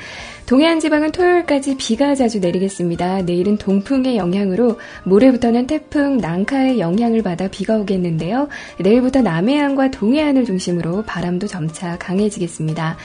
[0.47, 3.23] 동해안 지방은 토요일까지 비가 자주 내리겠습니다.
[3.23, 8.49] 내일은 동풍의 영향으로 모레부터는 태풍 난카의 영향을 받아 비가 오겠는데요.
[8.79, 12.97] 내일부터 남해안과 동해안을 중심으로 바람도 점차 강해지겠습니다.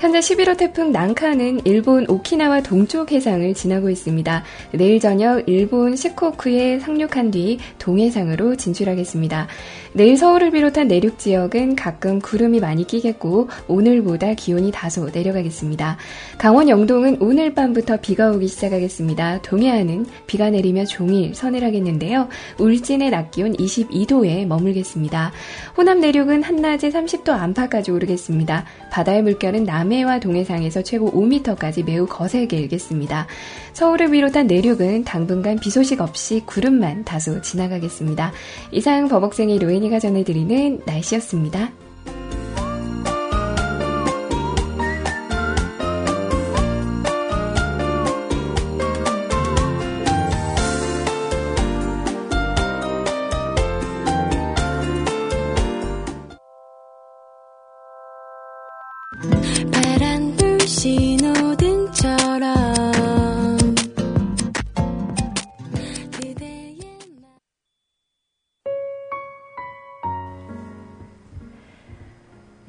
[0.00, 4.44] 현재 11호 태풍 난카는 일본 오키나와 동쪽 해상을 지나고 있습니다.
[4.72, 9.46] 내일 저녁 일본 시코쿠에 상륙한 뒤 동해상으로 진출하겠습니다.
[9.92, 15.98] 내일 서울을 비롯한 내륙 지역은 가끔 구름이 많이 끼겠고 오늘보다 기온이 다소 내려가겠습니다.
[16.38, 19.42] 강원 영동은 오늘 밤부터 비가 오기 시작하겠습니다.
[19.42, 22.28] 동해안은 비가 내리며 종일 서늘하겠는데요.
[22.58, 25.32] 울진의 낮 기온 22도에 머물겠습니다.
[25.76, 28.64] 호남 내륙은 한낮에 30도 안팎까지 오르겠습니다.
[28.90, 33.26] 바다의 물결은 남 해와 동해상에서 최고 5m까지 매우 거세게 일겠습니다.
[33.72, 38.32] 서울을 비롯한 내륙은 당분간 비 소식 없이 구름만 다소 지나가겠습니다.
[38.72, 41.70] 이상 버벅생이 로엔이가 전해드리는 날씨였습니다.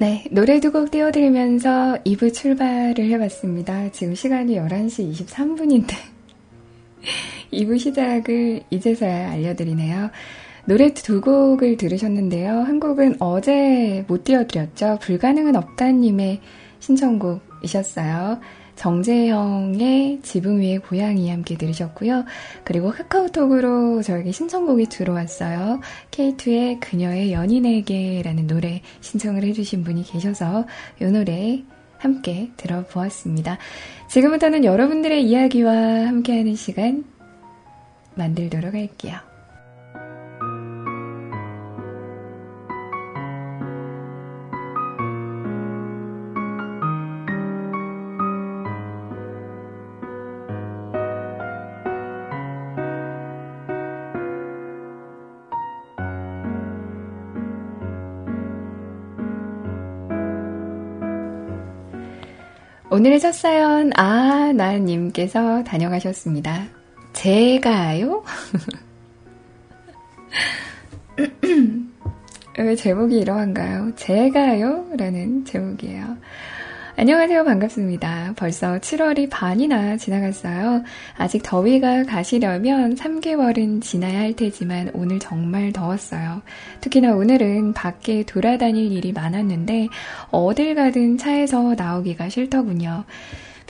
[0.02, 3.92] 네, 노래 두 곡 띄워드리면서 2부 출발을 해봤습니다.
[3.92, 5.94] 지금 시간이 11시 23분인데
[7.52, 10.10] 2부 시작을 이제서야 알려드리네요.
[10.64, 12.62] 노래 두 곡을 들으셨는데요.
[12.62, 14.98] 한 곡은 어제 못 띄워드렸죠.
[15.02, 16.40] 불가능은 없다님의
[16.80, 18.40] 신청곡이셨어요.
[18.82, 22.24] 정재형의 지붕 위의 고양이 함께 들으셨고요.
[22.64, 25.78] 그리고 카카오톡으로 저에게 신청곡이 들어왔어요.
[26.10, 30.66] K2의 그녀의 연인에게라는 노래 신청을 해주신 분이 계셔서
[31.00, 31.62] 이 노래
[31.98, 33.58] 함께 들어보았습니다.
[34.08, 35.72] 지금부터는 여러분들의 이야기와
[36.08, 37.04] 함께하는 시간
[38.16, 39.31] 만들도록 할게요.
[63.02, 66.68] 오늘의 첫 사연, 아, 나님께서 다녀가셨습니다.
[67.12, 68.22] 제가요?
[72.58, 73.96] 왜 제목이 이러한가요?
[73.96, 74.86] 제가요?
[74.96, 76.16] 라는 제목이에요.
[77.02, 77.42] 안녕하세요.
[77.42, 78.34] 반갑습니다.
[78.36, 80.84] 벌써 7월이 반이나 지나갔어요.
[81.16, 86.42] 아직 더위가 가시려면 3개월은 지나야 할 테지만 오늘 정말 더웠어요.
[86.80, 89.88] 특히나 오늘은 밖에 돌아다닐 일이 많았는데
[90.30, 93.02] 어딜 가든 차에서 나오기가 싫더군요.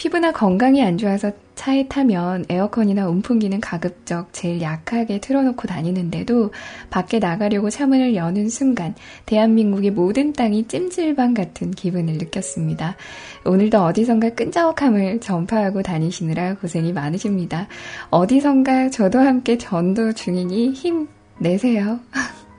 [0.02, 6.50] 피부나 건강이 안 좋아서 차에 타면 에어컨이나 온풍기는 가급적 제일 약하게 틀어놓고 다니는데도
[6.90, 8.96] 밖에 나가려고 차문을 여는 순간
[9.26, 12.96] 대한민국의 모든 땅이 찜질방 같은 기분을 느꼈습니다.
[13.44, 17.68] 오늘도 어디선가 끈적함을 전파하고 다니시느라 고생이 많으십니다.
[18.10, 21.06] 어디선가 저도 함께 전도 중이니 힘
[21.38, 22.00] 내세요.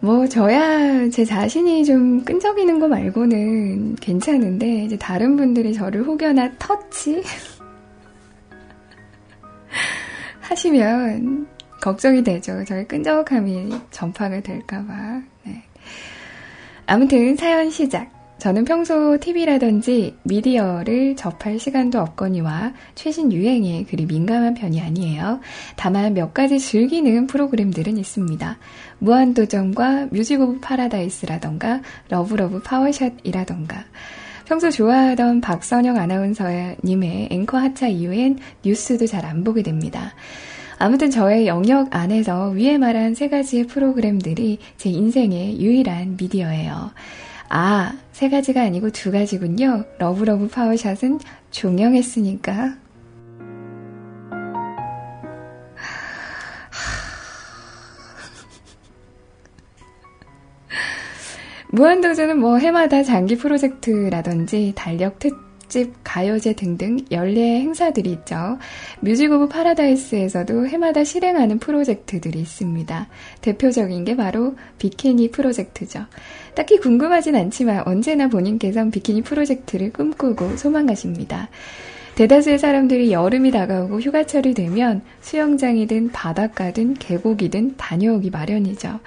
[0.00, 7.22] 뭐, 저야 제 자신이 좀 끈적이는 거 말고는 괜찮은데, 이제 다른 분들이 저를 혹여나 터치?
[10.40, 11.46] 하시면
[11.80, 12.64] 걱정이 되죠.
[12.64, 15.22] 저의 끈적함이 전파가 될까봐.
[15.44, 15.62] 네.
[16.86, 18.19] 아무튼 사연 시작.
[18.40, 25.40] 저는 평소 TV라든지 미디어를 접할 시간도 없거니와 최신 유행에 그리 민감한 편이 아니에요.
[25.76, 28.58] 다만 몇 가지 즐기는 프로그램들은 있습니다.
[28.98, 33.84] 무한도전과 Music Of Paradise라던가 러브러브 파워샷이라던가
[34.46, 40.14] 평소 좋아하던 박선영 아나운서님의 앵커 하차 이후엔 뉴스도 잘 안 보게 됩니다.
[40.78, 46.90] 아무튼 저의 영역 안에서 위에 말한 세 가지의 프로그램들이 제 인생의 유일한 미디어예요.
[47.52, 49.84] 아, 세 가지가 아니고 두 가지군요.
[49.98, 51.18] 러브러브 파워샷은
[51.50, 52.76] 종영했으니까.
[61.72, 68.58] 무한도전은 뭐 해마다 장기 프로젝트라든지 달력 특 특집, 가요제 등등 연례 행사들이 있죠.
[68.98, 73.06] Music Of Paradise에서도 해마다 실행하는 프로젝트들이 있습니다.
[73.40, 76.06] 대표적인 게 바로 비키니 프로젝트죠.
[76.56, 81.48] 딱히 궁금하진 않지만 언제나 본인께선 비키니 프로젝트를 꿈꾸고 소망하십니다.
[82.16, 88.98] 대다수의 사람들이 여름이 다가오고 휴가철이 되면 수영장이든 바닷가든 계곡이든 다녀오기 마련이죠.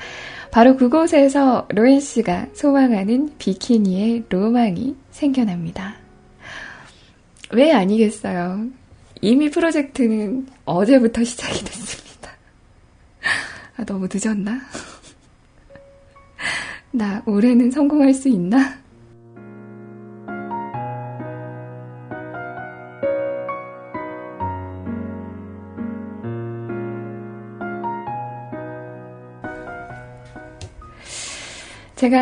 [0.49, 6.02] 바로 그곳에서 로엔 씨가 소망하는 비키니의 로망이 생겨납니다.
[7.53, 8.67] 왜 아니겠어요?
[9.21, 12.31] 이미 프로젝트는 어제부터 시작이 됐습니다.
[13.77, 14.59] 아, 너무 늦었나?
[16.91, 18.82] 나 올해는 성공할 수 있나?
[32.03, 32.17] 제가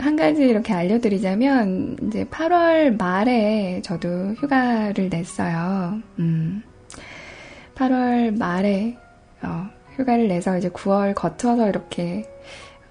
[0.00, 6.00] 한 가지 이렇게 알려드리자면, 이제 8월 말에 저도 휴가를 냈어요.
[6.20, 6.62] 음,
[7.74, 8.96] 8월 말에,
[9.42, 9.66] 어,
[9.96, 12.30] 휴가를 내서 이제 9월 거쳐서 이렇게,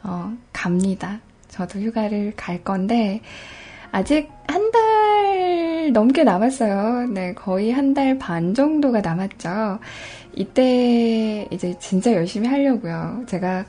[0.04, 1.22] 어, 갑니다.
[1.48, 3.22] 저도 휴가를 갈 건데,
[3.94, 7.08] 아직 한 달 넘게 남았어요.
[7.14, 9.80] 네, 거의 한 달 반 정도가 남았죠.
[10.36, 13.24] 이때 이제 진짜 열심히 하려고요.
[13.28, 13.64] 제가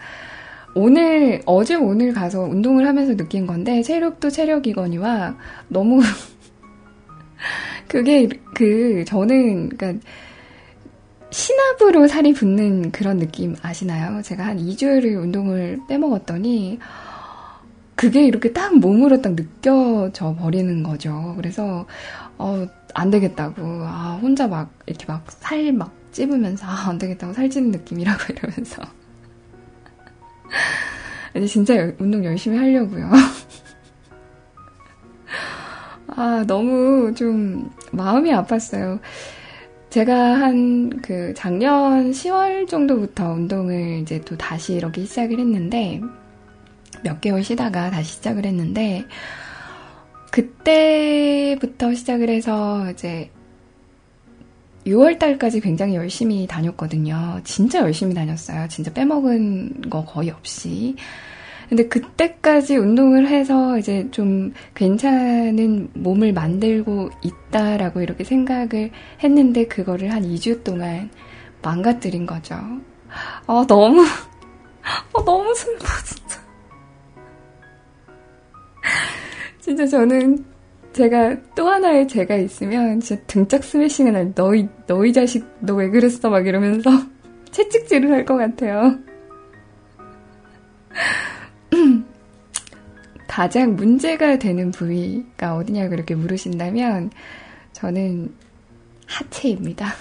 [0.79, 5.37] 오늘, 어제 오늘 가서 운동을 하면서 느낀 건데, 체력도 체력이거니와
[5.69, 6.01] 너무,
[7.89, 9.99] 그게, 그, 저는, 그니까,
[11.31, 14.23] 신압으로 살이 붙는 그런 느낌 아시나요?
[14.23, 16.79] 제가 한 2주를 운동을 빼먹었더니,
[17.95, 21.35] 그게 이렇게 딱 몸으로 딱 느껴져 버리는 거죠.
[21.37, 21.87] 그래서,
[22.39, 23.63] 어, 안 되겠다고.
[23.63, 28.83] 아, 혼자 막, 이렇게 막 살 막 찝으면서, 아, 안 되겠다고 살찌는 느낌이라고 이러면서.
[31.35, 33.11] 아니, 진짜 운동 열심히 하려고요.
[36.09, 39.01] 아, 너무 좀 마음이 아팠어요.
[39.91, 46.01] 제가 한 그 작년 10월 정도부터 운동을 이제 또 다시 이렇게 시작을 했는데,
[47.03, 49.05] 몇 개월 쉬다가 다시 시작을 했는데,
[50.31, 53.31] 그때부터 시작을 해서 이제
[54.89, 57.41] 6월 달까지 굉장히 열심히 다녔거든요.
[57.45, 58.67] 진짜 열심히 다녔어요.
[58.69, 60.97] 진짜 빼먹은 거 거의 없이.
[61.69, 68.91] 근데 그때까지 운동을 해서 이제 좀 괜찮은 몸을 만들고 있다라고 이렇게 생각을
[69.23, 71.11] 했는데 그거를 한 2주 동안
[71.61, 72.55] 망가뜨린 거죠.
[73.47, 76.41] 아, 너무, 아, 너무 슬퍼, 진짜.
[79.61, 80.45] 진짜 저는
[80.99, 86.29] 제가 또 하나의 제가 있으면 진짜 등짝 스매싱을 할 너희 너희 자식 너 왜 그랬어
[86.29, 86.91] 막 이러면서
[87.53, 88.99] 채찍질을 할 것 같아요.
[93.29, 97.13] 가장 문제가 되는 부위가 어디냐고 이렇게 물으신다면
[97.73, 98.35] 저는
[99.07, 99.87] 하체입니다.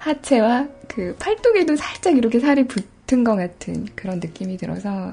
[0.00, 5.12] 하체와 그 팔뚝에도 살짝 이렇게 살이 붙은 것 같은 그런 느낌이 들어서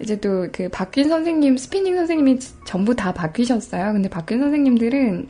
[0.00, 3.92] 이제 또 그 바뀐 선생님, 스피닝 선생님이 전부 다 바뀌셨어요.
[3.92, 5.28] 근데 바뀐 선생님들은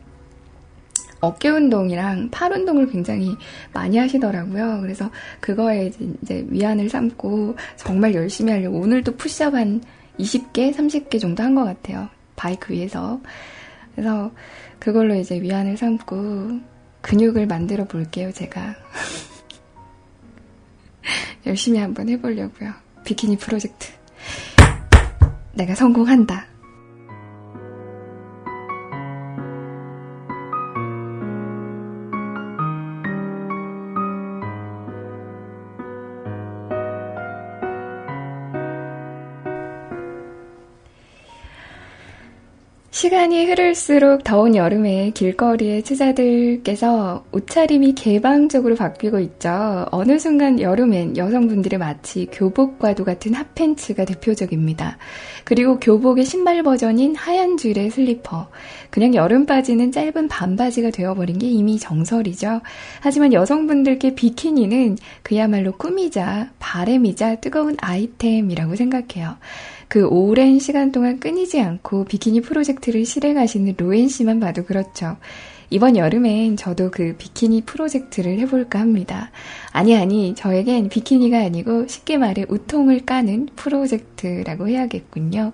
[1.21, 3.35] 어깨 운동이랑 팔 운동을 굉장히
[3.73, 4.81] 많이 하시더라고요.
[4.83, 5.11] 그래서
[5.41, 5.91] 그거에
[6.23, 9.81] 이제 위안을 삼고 정말 열심히 하려고 오늘도 푸시업 한
[10.19, 12.09] 20개, 30개 정도 한 것 같아요.
[12.37, 13.21] 바이크 위에서.
[13.95, 14.31] 그래서
[14.79, 16.61] 그걸로 이제 위안을 삼고
[17.01, 18.75] 근육을 만들어 볼게요, 제가.
[21.47, 22.73] 열심히 한번 해보려고요.
[23.05, 23.89] 비키니 프로젝트.
[25.55, 26.47] 내가 성공한다.
[43.05, 49.85] 시간이 흐를수록 더운 여름에 길거리의 치자들께서 옷차림이 개방적으로 바뀌고 있죠.
[49.91, 54.97] 어느 순간 여름엔 여성분들의 마치 교복과도 같은 핫팬츠가 대표적입니다.
[55.45, 58.49] 그리고 교복의 신발 버전인 하얀 줄의 슬리퍼.
[58.89, 62.63] 그냥 여름 바지는 짧은 반바지가 되어버린 게 이미 정설이죠.
[63.01, 69.37] 하지만 여성분들께 비키니는 그야말로 꿈이자 바램이자 뜨거운 아이템이라고 생각해요.
[69.89, 75.17] 그 오랜 시간 동안 끊이지 않고 비키니 프로젝트를 실행하시는 로엔 씨만 봐도 그렇죠.
[75.71, 79.31] 이번 여름엔 저도 그 비키니 프로젝트를 해볼까 합니다.
[79.73, 85.53] 아니, 아니, 저에겐 비키니가 아니고 쉽게 말해 우통을 까는 프로젝트라고 해야겠군요.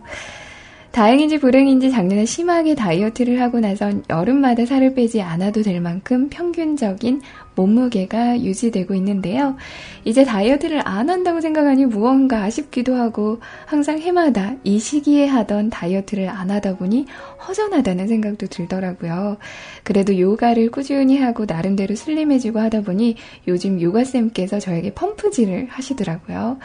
[0.93, 7.21] 다행인지 불행인지 작년에 심하게 다이어트를 하고 나선 여름마다 살을 빼지 않아도 될 만큼 평균적인
[7.55, 9.57] 몸무게가 유지되고 있는데요.
[10.05, 16.51] 이제 다이어트를 안 한다고 생각하니 무언가 아쉽기도 하고 항상 해마다 이 시기에 하던 다이어트를 안
[16.51, 17.07] 하다 보니
[17.47, 19.37] 허전하다는 생각도 들더라고요.
[19.85, 23.15] 그래도 요가를 꾸준히 하고 나름대로 슬림해지고 하다 보니
[23.47, 26.59] 요즘 요가쌤께서 저에게 펌프질을 하시더라고요.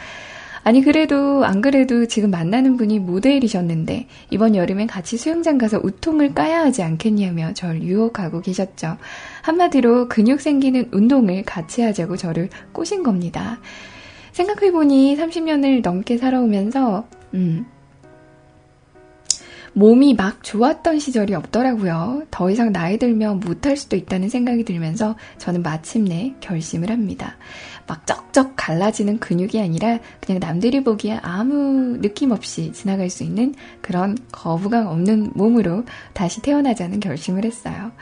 [0.66, 6.62] 아니 그래도 안 그래도 지금 만나는 분이 모델이셨는데 이번 여름엔 같이 수영장 가서 우통을 까야
[6.62, 8.96] 하지 않겠냐며 절 유혹하고 계셨죠.
[9.42, 13.60] 한마디로 근육 생기는 운동을 같이 하자고 저를 꼬신 겁니다.
[14.32, 17.64] 생각해보니 30년을 넘게 살아오면서 음,
[19.76, 22.22] 몸이 막 좋았던 시절이 없더라고요.
[22.30, 27.36] 더 이상 나이 들면 못할 수도 있다는 생각이 들면서 저는 마침내 결심을 합니다.
[27.86, 34.16] 막 쩍쩍 갈라지는 근육이 아니라 그냥 남들이 보기에 아무 느낌 없이 지나갈 수 있는 그런
[34.32, 37.92] 거부감 없는 몸으로 다시 태어나자는 결심을 했어요.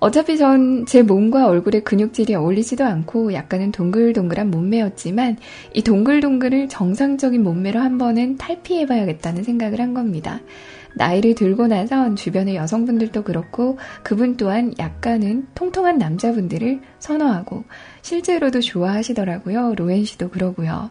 [0.00, 5.36] 어차피 전 제 몸과 얼굴의 근육질이 어울리지도 않고 약간은 동글동글한 몸매였지만
[5.74, 10.40] 이 동글동글을 정상적인 몸매로 한 번은 탈피해봐야겠다는 생각을 한 겁니다.
[10.94, 17.64] 나이를 들고 나선 주변의 여성분들도 그렇고 그분 또한 약간은 통통한 남자분들을 선호하고
[18.02, 19.74] 실제로도 좋아하시더라고요.
[19.76, 20.90] 로엔 씨도 그러고요.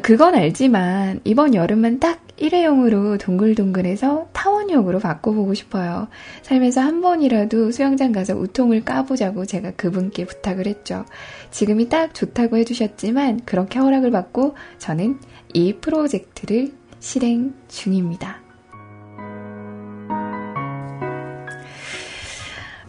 [0.00, 6.08] 그건 알지만 이번 여름은 딱 일회용으로 동글동글해서 타원형으로 바꿔보고 싶어요.
[6.40, 11.04] 살면서 한 번이라도 수영장 가서 우통을 까보자고 제가 그분께 부탁을 했죠.
[11.50, 15.20] 지금이 딱 좋다고 해주셨지만 그렇게 허락을 받고 저는
[15.52, 18.40] 이 프로젝트를 실행 중입니다.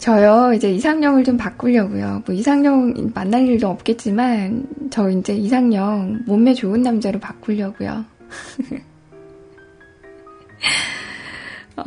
[0.03, 2.23] 저요, 이제 이상형을 좀 바꾸려고요.
[2.25, 8.03] 뭐 이상형 만날 일도 없겠지만, 저 이제 이상형 몸매 좋은 남자로 바꾸려고요.
[11.77, 11.83] 어,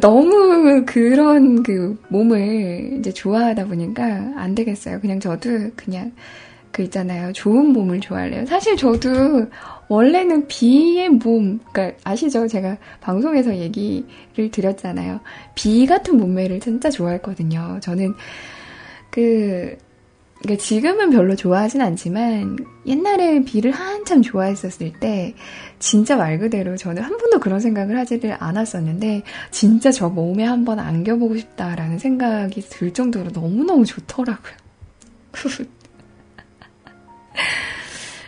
[0.00, 4.04] 너무 그런 그 몸을 이제 좋아하다 보니까
[4.36, 5.00] 안 되겠어요.
[5.00, 6.12] 그냥 저도 그냥
[6.74, 7.32] 그 있잖아요.
[7.32, 8.46] 좋은 몸을 좋아할래요.
[8.46, 9.46] 사실 저도
[9.86, 12.48] 원래는 비의 몸, 그러니까 아시죠?
[12.48, 15.20] 제가 방송에서 얘기를 드렸잖아요.
[15.54, 17.78] 비 같은 몸매를 진짜 좋아했거든요.
[17.80, 18.14] 저는
[19.10, 19.76] 그
[20.42, 22.56] 그러니까 지금은 별로 좋아하진 않지만
[22.86, 25.32] 옛날에 비를 한참 좋아했었을 때
[25.78, 29.22] 진짜 말 그대로 저는 한 번도 그런 생각을 하지를 않았었는데
[29.52, 34.54] 진짜 저 몸에 한번 안겨보고 싶다라는 생각이 들 정도로 너무너무 좋더라고요.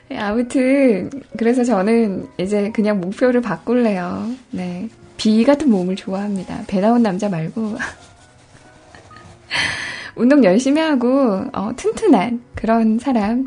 [0.08, 4.30] 네, 아무튼 그래서 저는 이제 그냥 목표를 바꿀래요.
[4.50, 4.88] 네.
[5.16, 6.62] 비 같은 몸을 좋아합니다.
[6.66, 7.76] 배 나온 남자 말고
[10.14, 13.46] 운동 열심히 하고 어, 튼튼한 그런 사람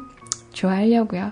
[0.54, 1.32] 좋아하려고요.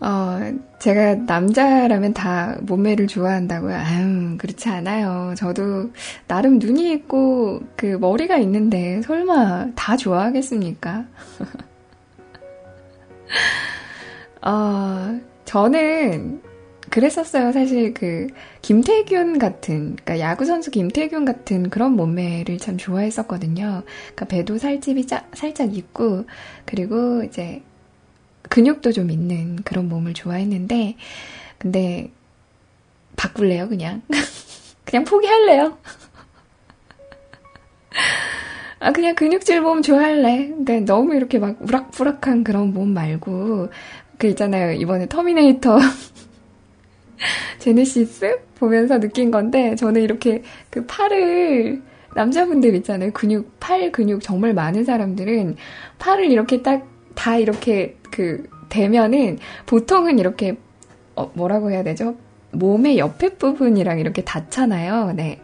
[0.00, 0.38] 어,
[0.80, 3.74] 제가 남자라면 다 몸매를 좋아한다고요?
[3.74, 5.34] 아유, 그렇지 않아요.
[5.36, 5.90] 저도
[6.26, 11.04] 나름 눈이 있고 그 머리가 있는데 설마 다 좋아하겠습니까?
[14.42, 16.40] 어, 저는
[16.88, 17.52] 그랬었어요.
[17.52, 18.28] 사실 그
[18.62, 23.82] 김태균 같은, 그러니까 야구 선수 김태균 같은 그런 몸매를 참 좋아했었거든요.
[23.84, 26.24] 그러니까 배도 살집이 짜, 살짝 있고
[26.64, 27.60] 그리고 이제
[28.50, 30.96] 근육도 좀 있는 그런 몸을 좋아했는데,
[31.56, 32.10] 근데,
[33.16, 34.02] 바꿀래요, 그냥.
[34.84, 35.78] 그냥 포기할래요.
[38.80, 40.48] 아, 그냥 근육질 몸 좋아할래.
[40.48, 43.68] 그러니까 너무 이렇게 막 우락부락한 그런 몸 말고,
[44.18, 44.72] 그 있잖아요.
[44.72, 45.78] 이번에 터미네이터
[47.60, 51.82] 제네시스 보면서 느낀 건데, 저는 이렇게 그 팔을,
[52.14, 53.12] 남자분들 있잖아요.
[53.12, 55.56] 근육, 팔 근육 정말 많은 사람들은
[55.98, 56.86] 팔을 이렇게 딱
[57.20, 60.56] 다 이렇게 그 되면은 보통은 이렇게
[61.14, 62.16] 어, 뭐라고 해야 되죠?
[62.50, 65.12] 몸의 옆에 부분이랑 이렇게 닿잖아요.
[65.12, 65.42] 네.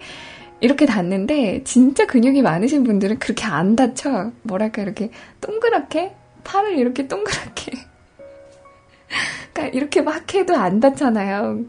[0.61, 4.33] 이렇게 닿는데 진짜 근육이 많으신 분들은 그렇게 안 닿죠.
[4.41, 5.11] 뭐랄까 이렇게
[5.43, 6.15] 동그랗게
[6.45, 7.73] 팔을 이렇게 동그랗게
[9.53, 11.61] 그러니까 이렇게 막 해도 안 닿잖아요.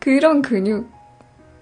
[0.00, 0.90] 그런 근육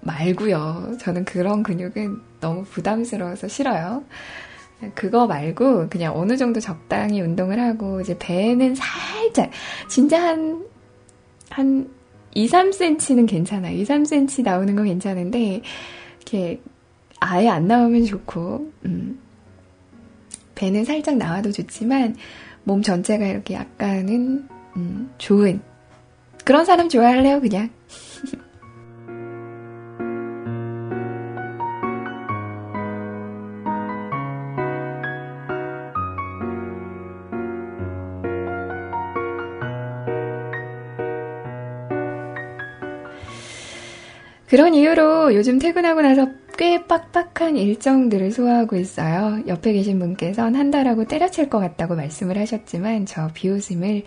[0.01, 0.97] 말고요.
[1.01, 4.05] 저는 그런 근육은 너무 부담스러워서 싫어요.
[4.95, 9.51] 그거 말고 그냥 어느 정도 적당히 운동을 하고 이제 배는 살짝
[9.89, 10.75] 진짜 한
[11.55, 11.89] 한
[12.35, 13.77] 2, 3cm는 괜찮아요.
[13.79, 15.63] 2, 3cm 나오는 건 괜찮은데
[16.17, 16.61] 이렇게
[17.21, 19.21] 아예 안 나오면 좋고 음.
[20.57, 22.17] 배는 살짝 나와도 좋지만
[22.65, 25.61] 몸 전체가 이렇게 약간은 음, 좋은
[26.45, 27.71] 그런 사람 좋아할래요 그냥
[44.55, 49.43] 그런 이유로 요즘 퇴근하고 나서 꽤 빡빡한 일정들을 소화하고 있어요.
[49.49, 54.05] 옆에 계신 분께선 한 달하고 때려칠 것 같다고 말씀을 하셨지만 저 비웃음을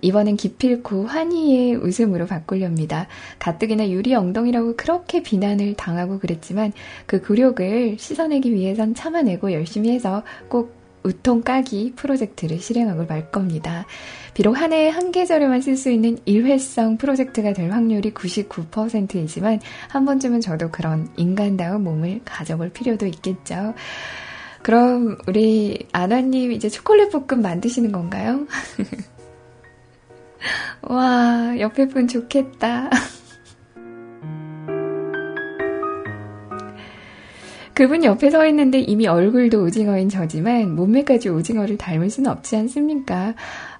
[0.00, 3.08] 이번엔 기필코 환희의 웃음으로 바꾸렵니다.
[3.40, 6.72] 가뜩이나 유리 엉덩이라고 그렇게 비난을 당하고 그랬지만
[7.04, 10.77] 그 굴욕을 씻어내기 위해선 참아내고 열심히 해서 꼭
[11.08, 13.86] 우통 까기 프로젝트를 실행하고 말 겁니다.
[14.34, 20.42] 비록 한 해에 한 계절에만 쓸 수 있는 일회성 프로젝트가 될 확률이 99%이지만 한 번쯤은
[20.42, 23.72] 저도 그런 인간다운 몸을 가져볼 필요도 있겠죠.
[24.62, 28.46] 그럼 우리 아나님 이제 초콜릿 볶음 만드시는 건가요?
[30.82, 32.90] 와, 옆에 분 좋겠다.
[37.78, 43.34] 그분 옆에 서 있는데 이미 얼굴도 오징어인 저지만 몸매까지 오징어를 닮을 수는 없지 않습니까?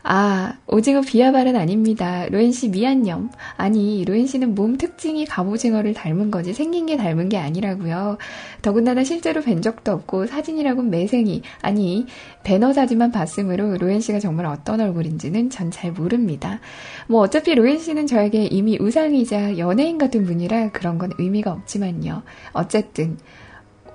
[0.04, 2.26] 아, 오징어 비하발은 아닙니다.
[2.30, 3.30] 로엔 씨 미안념.
[3.56, 8.18] 아니, 로엔 씨는 몸 특징이 갑오징어를 닮은 거지 생긴 게 닮은 게 아니라고요.
[8.62, 12.06] 더군다나 실제로 뵌 적도 없고 사진이라고 매생이 아니
[12.44, 16.60] 배너 사진만 봤으므로 로엔 씨가 정말 어떤 얼굴인지는 전 잘 모릅니다.
[17.08, 22.22] 뭐 어차피 로엔 씨는 저에게 이미 우상이자 연예인 같은 분이라 그런 건 의미가 없지만요.
[22.52, 23.18] 어쨌든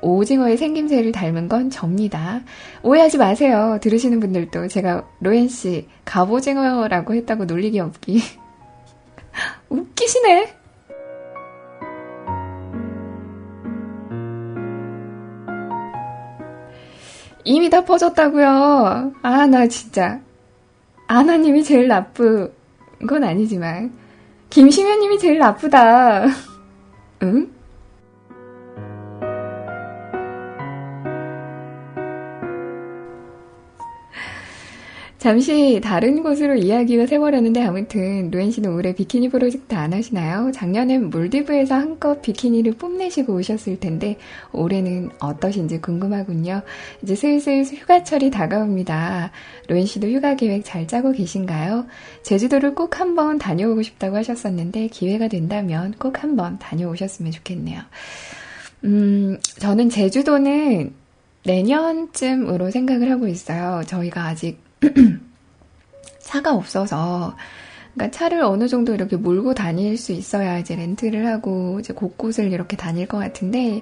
[0.03, 2.41] 오징어의 생김새를 닮은 건 접니다.
[2.83, 3.79] 오해하지 마세요.
[3.81, 8.21] 들으시는 분들도 제가 로엔 씨 갑오징어라고 했다고 놀리기 없기.
[9.69, 10.53] 웃기시네.
[17.45, 19.13] 이미 다 퍼졌다고요.
[19.21, 20.21] 아, 나 진짜.
[21.07, 22.51] 아나님이 제일 나쁜
[23.07, 23.93] 건 아니지만
[24.49, 26.25] 김시면님이 제일 나쁘다.
[27.23, 27.52] 응?
[35.23, 40.51] 잠시 다른 곳으로 이야기가 새버렸는데 아무튼 루엔 씨는 올해 비키니 프로젝트 안 하시나요?
[40.51, 44.17] 작년엔 몰디브에서 한껏 비키니를 뽐내시고 오셨을 텐데
[44.51, 46.61] 올해는 어떠신지 궁금하군요.
[47.01, 49.31] 이제 슬슬 휴가철이 다가옵니다.
[49.69, 51.85] 루엔 씨도 휴가 계획 잘 짜고 계신가요?
[52.23, 57.79] 제주도를 꼭 한번 다녀오고 싶다고 하셨었는데 기회가 된다면 꼭 한번 다녀오셨으면 좋겠네요.
[58.83, 60.91] 음, 저는 제주도는
[61.45, 63.83] 내년쯤으로 생각을 하고 있어요.
[63.87, 64.72] 저희가 아직
[66.19, 67.35] 차가 없어서
[67.93, 72.75] 그러니까 차를 어느 정도 이렇게 몰고 다닐 수 있어야 이제 렌트를 하고 이제 곳곳을 이렇게
[72.75, 73.81] 다닐 것 같은데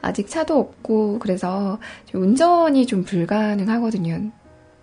[0.00, 1.78] 아직 차도 없고 그래서
[2.12, 4.32] 운전이 좀 불가능하거든요.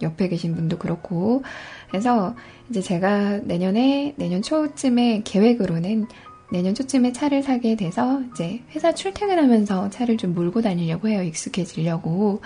[0.02, 1.44] 옆에 계신 분도 그렇고
[1.90, 2.36] 그래서
[2.70, 6.08] 이제 제가 내년에 내년 초쯤에 계획으로는
[6.52, 11.22] 내년 초쯤에 차를 사게 돼서 이제 회사 출퇴근하면서 차를 좀 몰고 다니려고 해요.
[11.22, 12.42] 익숙해지려고.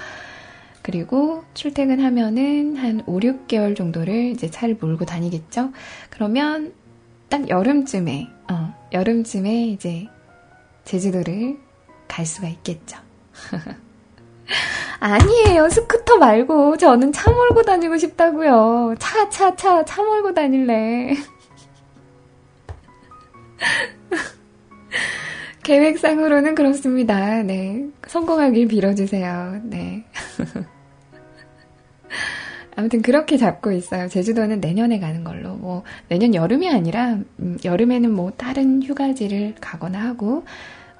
[0.83, 5.71] 그리고 출퇴근하면은 한 5, 6개월 정도를 이제 차를 몰고 다니겠죠?
[6.09, 6.73] 그러면
[7.29, 10.07] 딱 여름쯤에, 어, 여름쯤에 이제
[10.83, 11.57] 제주도를
[12.07, 12.99] 갈 수가 있겠죠.
[14.99, 15.69] 아니에요.
[15.69, 18.95] 스쿠터 말고 저는 차 몰고 다니고 싶다고요.
[18.99, 21.15] 차, 차, 차, 차 몰고 다닐래.
[25.63, 27.41] 계획상으로는 그렇습니다.
[27.41, 27.87] 네.
[28.07, 29.61] 성공하길 빌어주세요.
[29.63, 30.05] 네.
[32.75, 34.07] 아무튼 그렇게 잡고 있어요.
[34.07, 35.55] 제주도는 내년에 가는 걸로.
[35.55, 40.43] 뭐, 내년 여름이 아니라, 음, 여름에는 뭐, 다른 휴가지를 가거나 하고,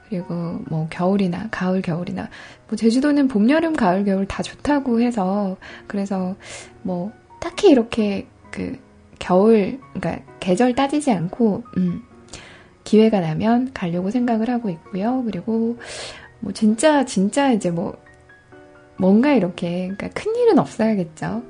[0.07, 2.30] 그리고 뭐, 겨울이나, 가을, 겨울이나,
[2.68, 5.57] 뭐, 제주도는 봄, 여름, 가을, 겨울 다 좋다고 해서,
[5.88, 6.36] 그래서
[6.84, 8.78] 뭐, 딱히 이렇게 그,
[9.18, 12.03] 겨울, 그러니까 계절 따지지 않고, 음,
[12.84, 15.23] 기회가 나면 가려고 생각을 하고 있고요.
[15.25, 15.77] 그리고
[16.39, 17.97] 뭐 진짜 진짜 이제 뭐
[18.97, 21.43] 뭔가 이렇게 그러니까 큰 일은 없어야겠죠.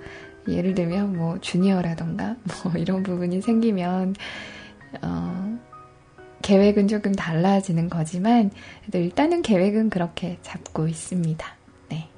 [0.48, 4.16] 예를 들면 뭐 주니어라던가 뭐 이런 부분이 생기면
[5.02, 5.60] 어
[6.42, 8.52] 계획은 조금 달라지는 거지만
[8.94, 11.48] 일단은 계획은 그렇게 잡고 있습니다.
[11.90, 12.10] 네.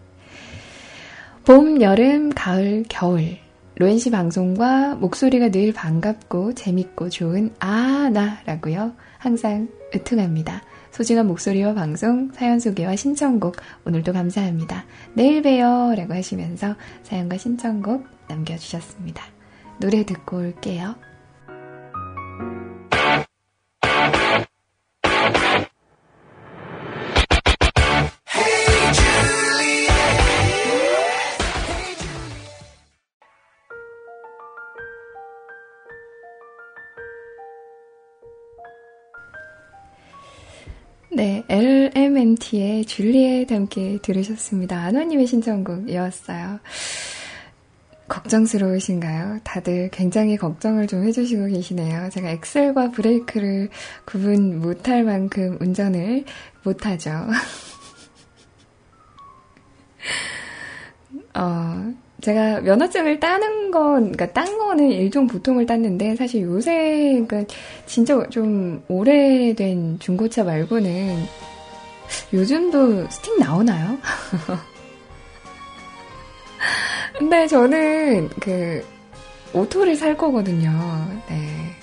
[1.46, 3.38] 봄, 여름, 가을, 겨울
[3.78, 8.94] 로엔 씨 방송과 목소리가 늘 반갑고 재밌고 좋은 아나라고요.
[9.18, 10.62] 항상 으퉁합니다.
[10.92, 14.86] 소중한 목소리와 방송, 사연 소개와 신청곡 오늘도 감사합니다.
[15.14, 19.26] 내일 봬요 라고 하시면서 사연과 신청곡 남겨주셨습니다.
[19.82, 20.96] 노래 듣고 올게요.
[42.36, 44.78] LMNT의 줄리엣 함께 들으셨습니다.
[44.78, 46.60] 안화님의 신청곡이었어요.
[48.08, 49.40] 걱정스러우신가요?
[49.44, 52.10] 다들 굉장히 걱정을 좀 해주시고 계시네요.
[52.12, 53.70] 제가 엑셀과 브레이크를
[54.06, 56.24] 구분 못할 만큼 운전을
[56.64, 57.10] 못하죠.
[61.34, 67.44] 어, 제가 면허증을 따는 건, 그러니까 딴 거는 일종 보통을 땄는데, 사실 요새, 그러니까
[67.88, 71.26] 진짜 좀 오래된 중고차 말고는
[72.34, 73.98] 요즘도 스틱 나오나요?
[77.18, 78.86] 근데 저는 그
[79.54, 80.70] 오토를 살 거거든요.
[81.30, 81.76] 네.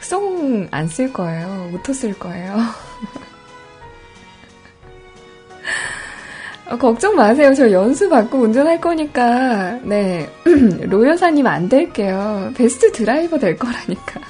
[0.00, 1.70] 수동 안 쓸 거예요.
[1.74, 2.56] 오토 쓸 거예요.
[6.70, 7.54] 어, 걱정 마세요.
[7.54, 10.28] 저 연수 받고 운전할 거니까, 네.
[10.84, 12.52] 로여사님 안 될게요.
[12.56, 14.20] 베스트 드라이버 될 거라니까.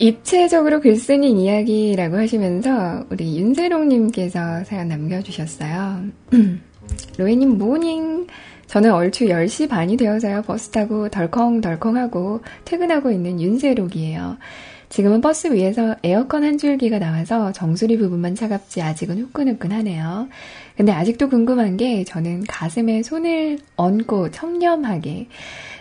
[0.00, 6.04] 입체적으로 글 쓰는 이야기라고 하시면서 우리 윤세롱님께서 사연 남겨주셨어요.
[7.18, 8.26] 로엔님 morning.
[8.66, 10.42] 저는 얼추 10시 반이 되어서요.
[10.42, 14.38] 버스 타고 덜컹덜컹하고 퇴근하고 있는 윤세록이에요.
[14.88, 20.28] 지금은 버스 위에서 에어컨 한 줄기가 나와서 정수리 부분만 차갑지 아직은 후끈후끈하네요.
[20.78, 25.28] 근데 아직도 궁금한 게 저는 가슴에 손을 얹고 청렴하게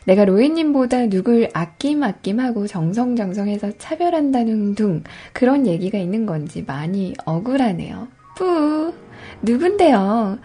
[0.09, 5.03] 내가 로이님보다 누굴 아낌 아낌하고 정성정성해서 차별한다는 둥
[5.33, 8.07] 그런 얘기가 있는 건지 많이 억울하네요.
[8.35, 8.91] 뿌
[9.43, 10.39] 누군데요?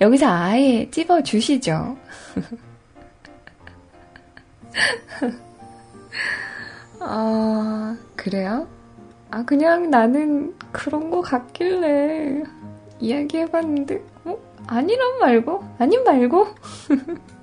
[0.00, 1.98] 여기서 아예 찝어 주시죠.
[7.00, 8.66] 아, 그래요?
[9.30, 12.42] 아, 그냥 나는 그런 거 같길래
[13.00, 14.38] 이야기해봤는데, 어?
[14.66, 15.62] 아니란 말고?
[15.78, 16.46] 아닌 말고?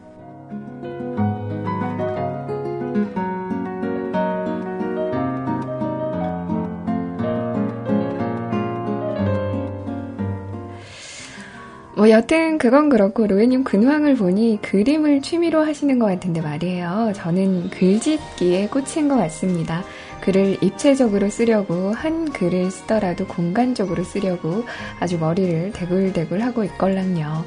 [11.98, 17.12] 뭐 여튼 그건 그렇고 로에님 근황을 보니 그림을 취미로 하시는 것 같은데 말이에요.
[17.16, 19.84] 저는 글짓기에 꽂힌 것 같습니다.
[20.22, 24.64] 글을 입체적으로 쓰려고 한 글을 쓰더라도 공간적으로 쓰려고
[25.00, 27.46] 아주 머리를 대굴대굴 하고 있걸랑요.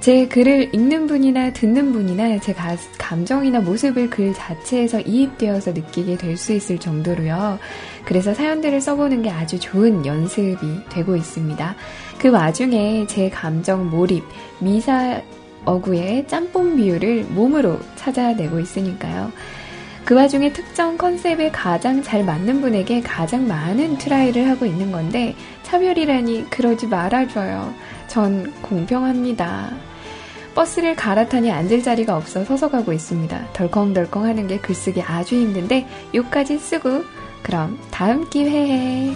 [0.00, 6.36] 제 글을 읽는 분이나 듣는 분이나 제 가, 감정이나 모습을 글 자체에서 이입되어서 느끼게 될
[6.36, 7.58] 수 있을 정도로요.
[8.04, 10.58] 그래서 사연들을 써보는 게 아주 좋은 연습이
[10.90, 11.74] 되고 있습니다.
[12.18, 14.24] 그 와중에 제 감정 몰입,
[14.58, 15.20] 미사
[15.64, 19.30] 어구의 짬뽕 비율을 몸으로 찾아내고 있으니까요.
[20.04, 26.48] 그 와중에 특정 컨셉에 가장 잘 맞는 분에게 가장 많은 try를 하고 있는 건데 차별이라니
[26.48, 27.74] 그러지 말아줘요.
[28.06, 29.72] 전 공평합니다.
[30.54, 33.52] 버스를 갈아타니 앉을 자리가 없어 서서 가고 있습니다.
[33.52, 37.02] 덜컹덜컹 하는 게 글쓰기 아주 힘든데 요까지 쓰고
[37.42, 39.12] 그럼 다음 기회에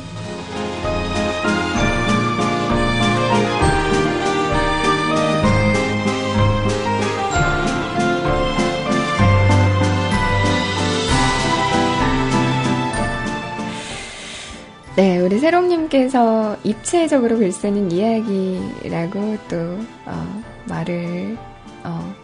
[15.01, 19.57] 네, 우리 세롱님께서 입체적으로 글 쓰는 이야기라고 또,
[20.05, 21.39] 어, 말을,
[21.83, 22.15] 어,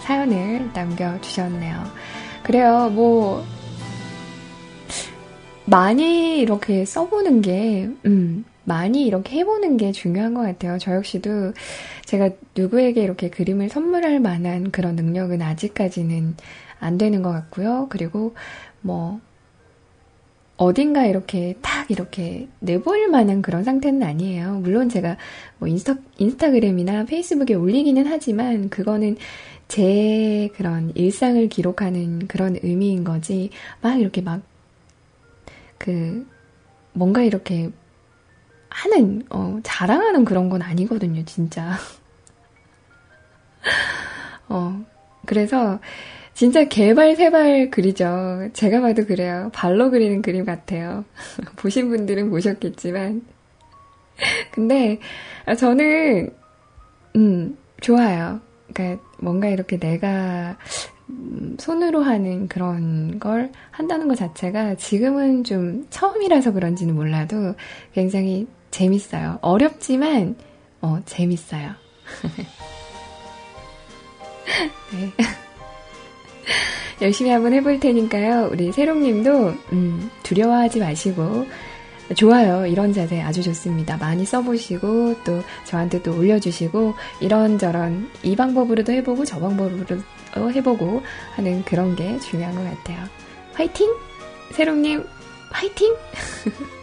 [0.00, 1.82] 사연을 남겨주셨네요.
[2.42, 3.42] 그래요, 뭐,
[5.64, 10.76] 많이 이렇게 써보는 게, 음, 많이 이렇게 해보는 게 중요한 것 같아요.
[10.76, 11.54] 저 역시도
[12.04, 16.36] 제가 누구에게 이렇게 그림을 선물할 만한 그런 능력은 아직까지는
[16.80, 17.86] 안 되는 것 같고요.
[17.88, 18.34] 그리고
[18.82, 19.22] 뭐,
[20.56, 24.54] 어딘가 이렇게 탁 이렇게 내보일 만한 그런 상태는 아니에요.
[24.60, 25.16] 물론 제가
[25.58, 29.16] 뭐 인스타, 인스타그램이나 페이스북에 올리기는 하지만 그거는
[29.68, 33.50] 제 그런 일상을 기록하는 그런 의미인 거지.
[33.82, 34.56] 막 이렇게 막
[35.78, 36.26] 그
[36.92, 37.70] 뭔가 이렇게
[38.68, 41.76] 하는 어 자랑하는 그런 건 아니거든요, 진짜.
[44.48, 44.84] 어
[45.26, 45.78] 그래서
[46.36, 48.50] 진짜 개발 세발 그리죠.
[48.52, 49.50] 제가 봐도 그래요.
[49.54, 51.06] 발로 그리는 그림 같아요.
[51.56, 53.22] 보신 분들은 보셨겠지만.
[54.52, 55.00] 근데
[55.46, 56.28] 아, 저는
[57.16, 58.42] 음 좋아요.
[58.70, 60.58] 그러니까 뭔가 이렇게 내가
[61.08, 67.54] 음, 손으로 하는 그런 걸 한다는 것 자체가 지금은 좀 처음이라서 그런지는 몰라도
[67.94, 69.38] 굉장히 재밌어요.
[69.40, 70.36] 어렵지만
[70.82, 71.70] 어 재밌어요.
[74.92, 75.12] 네.
[77.02, 78.48] 열심히 한번 해볼 테니까요.
[78.52, 81.46] 우리 세롱님도 음, 두려워하지 마시고
[82.14, 82.66] 좋아요.
[82.66, 83.96] 이런 자세 아주 좋습니다.
[83.96, 90.00] 많이 써보시고 또 저한테 또 올려주시고 이런저런 이 방법으로도 해보고 저 방법으로도
[90.36, 91.02] 해보고
[91.34, 93.04] 하는 그런 게 중요한 것 같아요.
[93.54, 93.92] 화이팅!
[94.52, 95.04] 세롱님
[95.50, 95.94] 화이팅!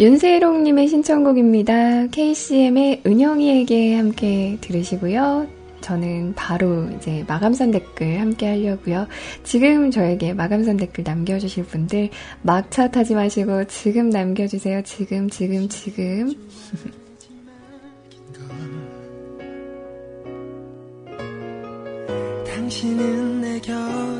[0.00, 2.06] 윤세롱님의 신청곡입니다.
[2.06, 5.46] KCM의 은영이에게 함께 들으시고요.
[5.82, 9.06] 저는 바로 이제 마감선 댓글 함께 하려고요.
[9.44, 12.08] 지금 저에게 마감선 댓글 남겨주실 분들
[12.40, 14.80] 막차 타지 마시고 지금 남겨주세요.
[14.84, 16.32] 지금, 지금, 지금.
[22.46, 24.19] 당신은 내 곁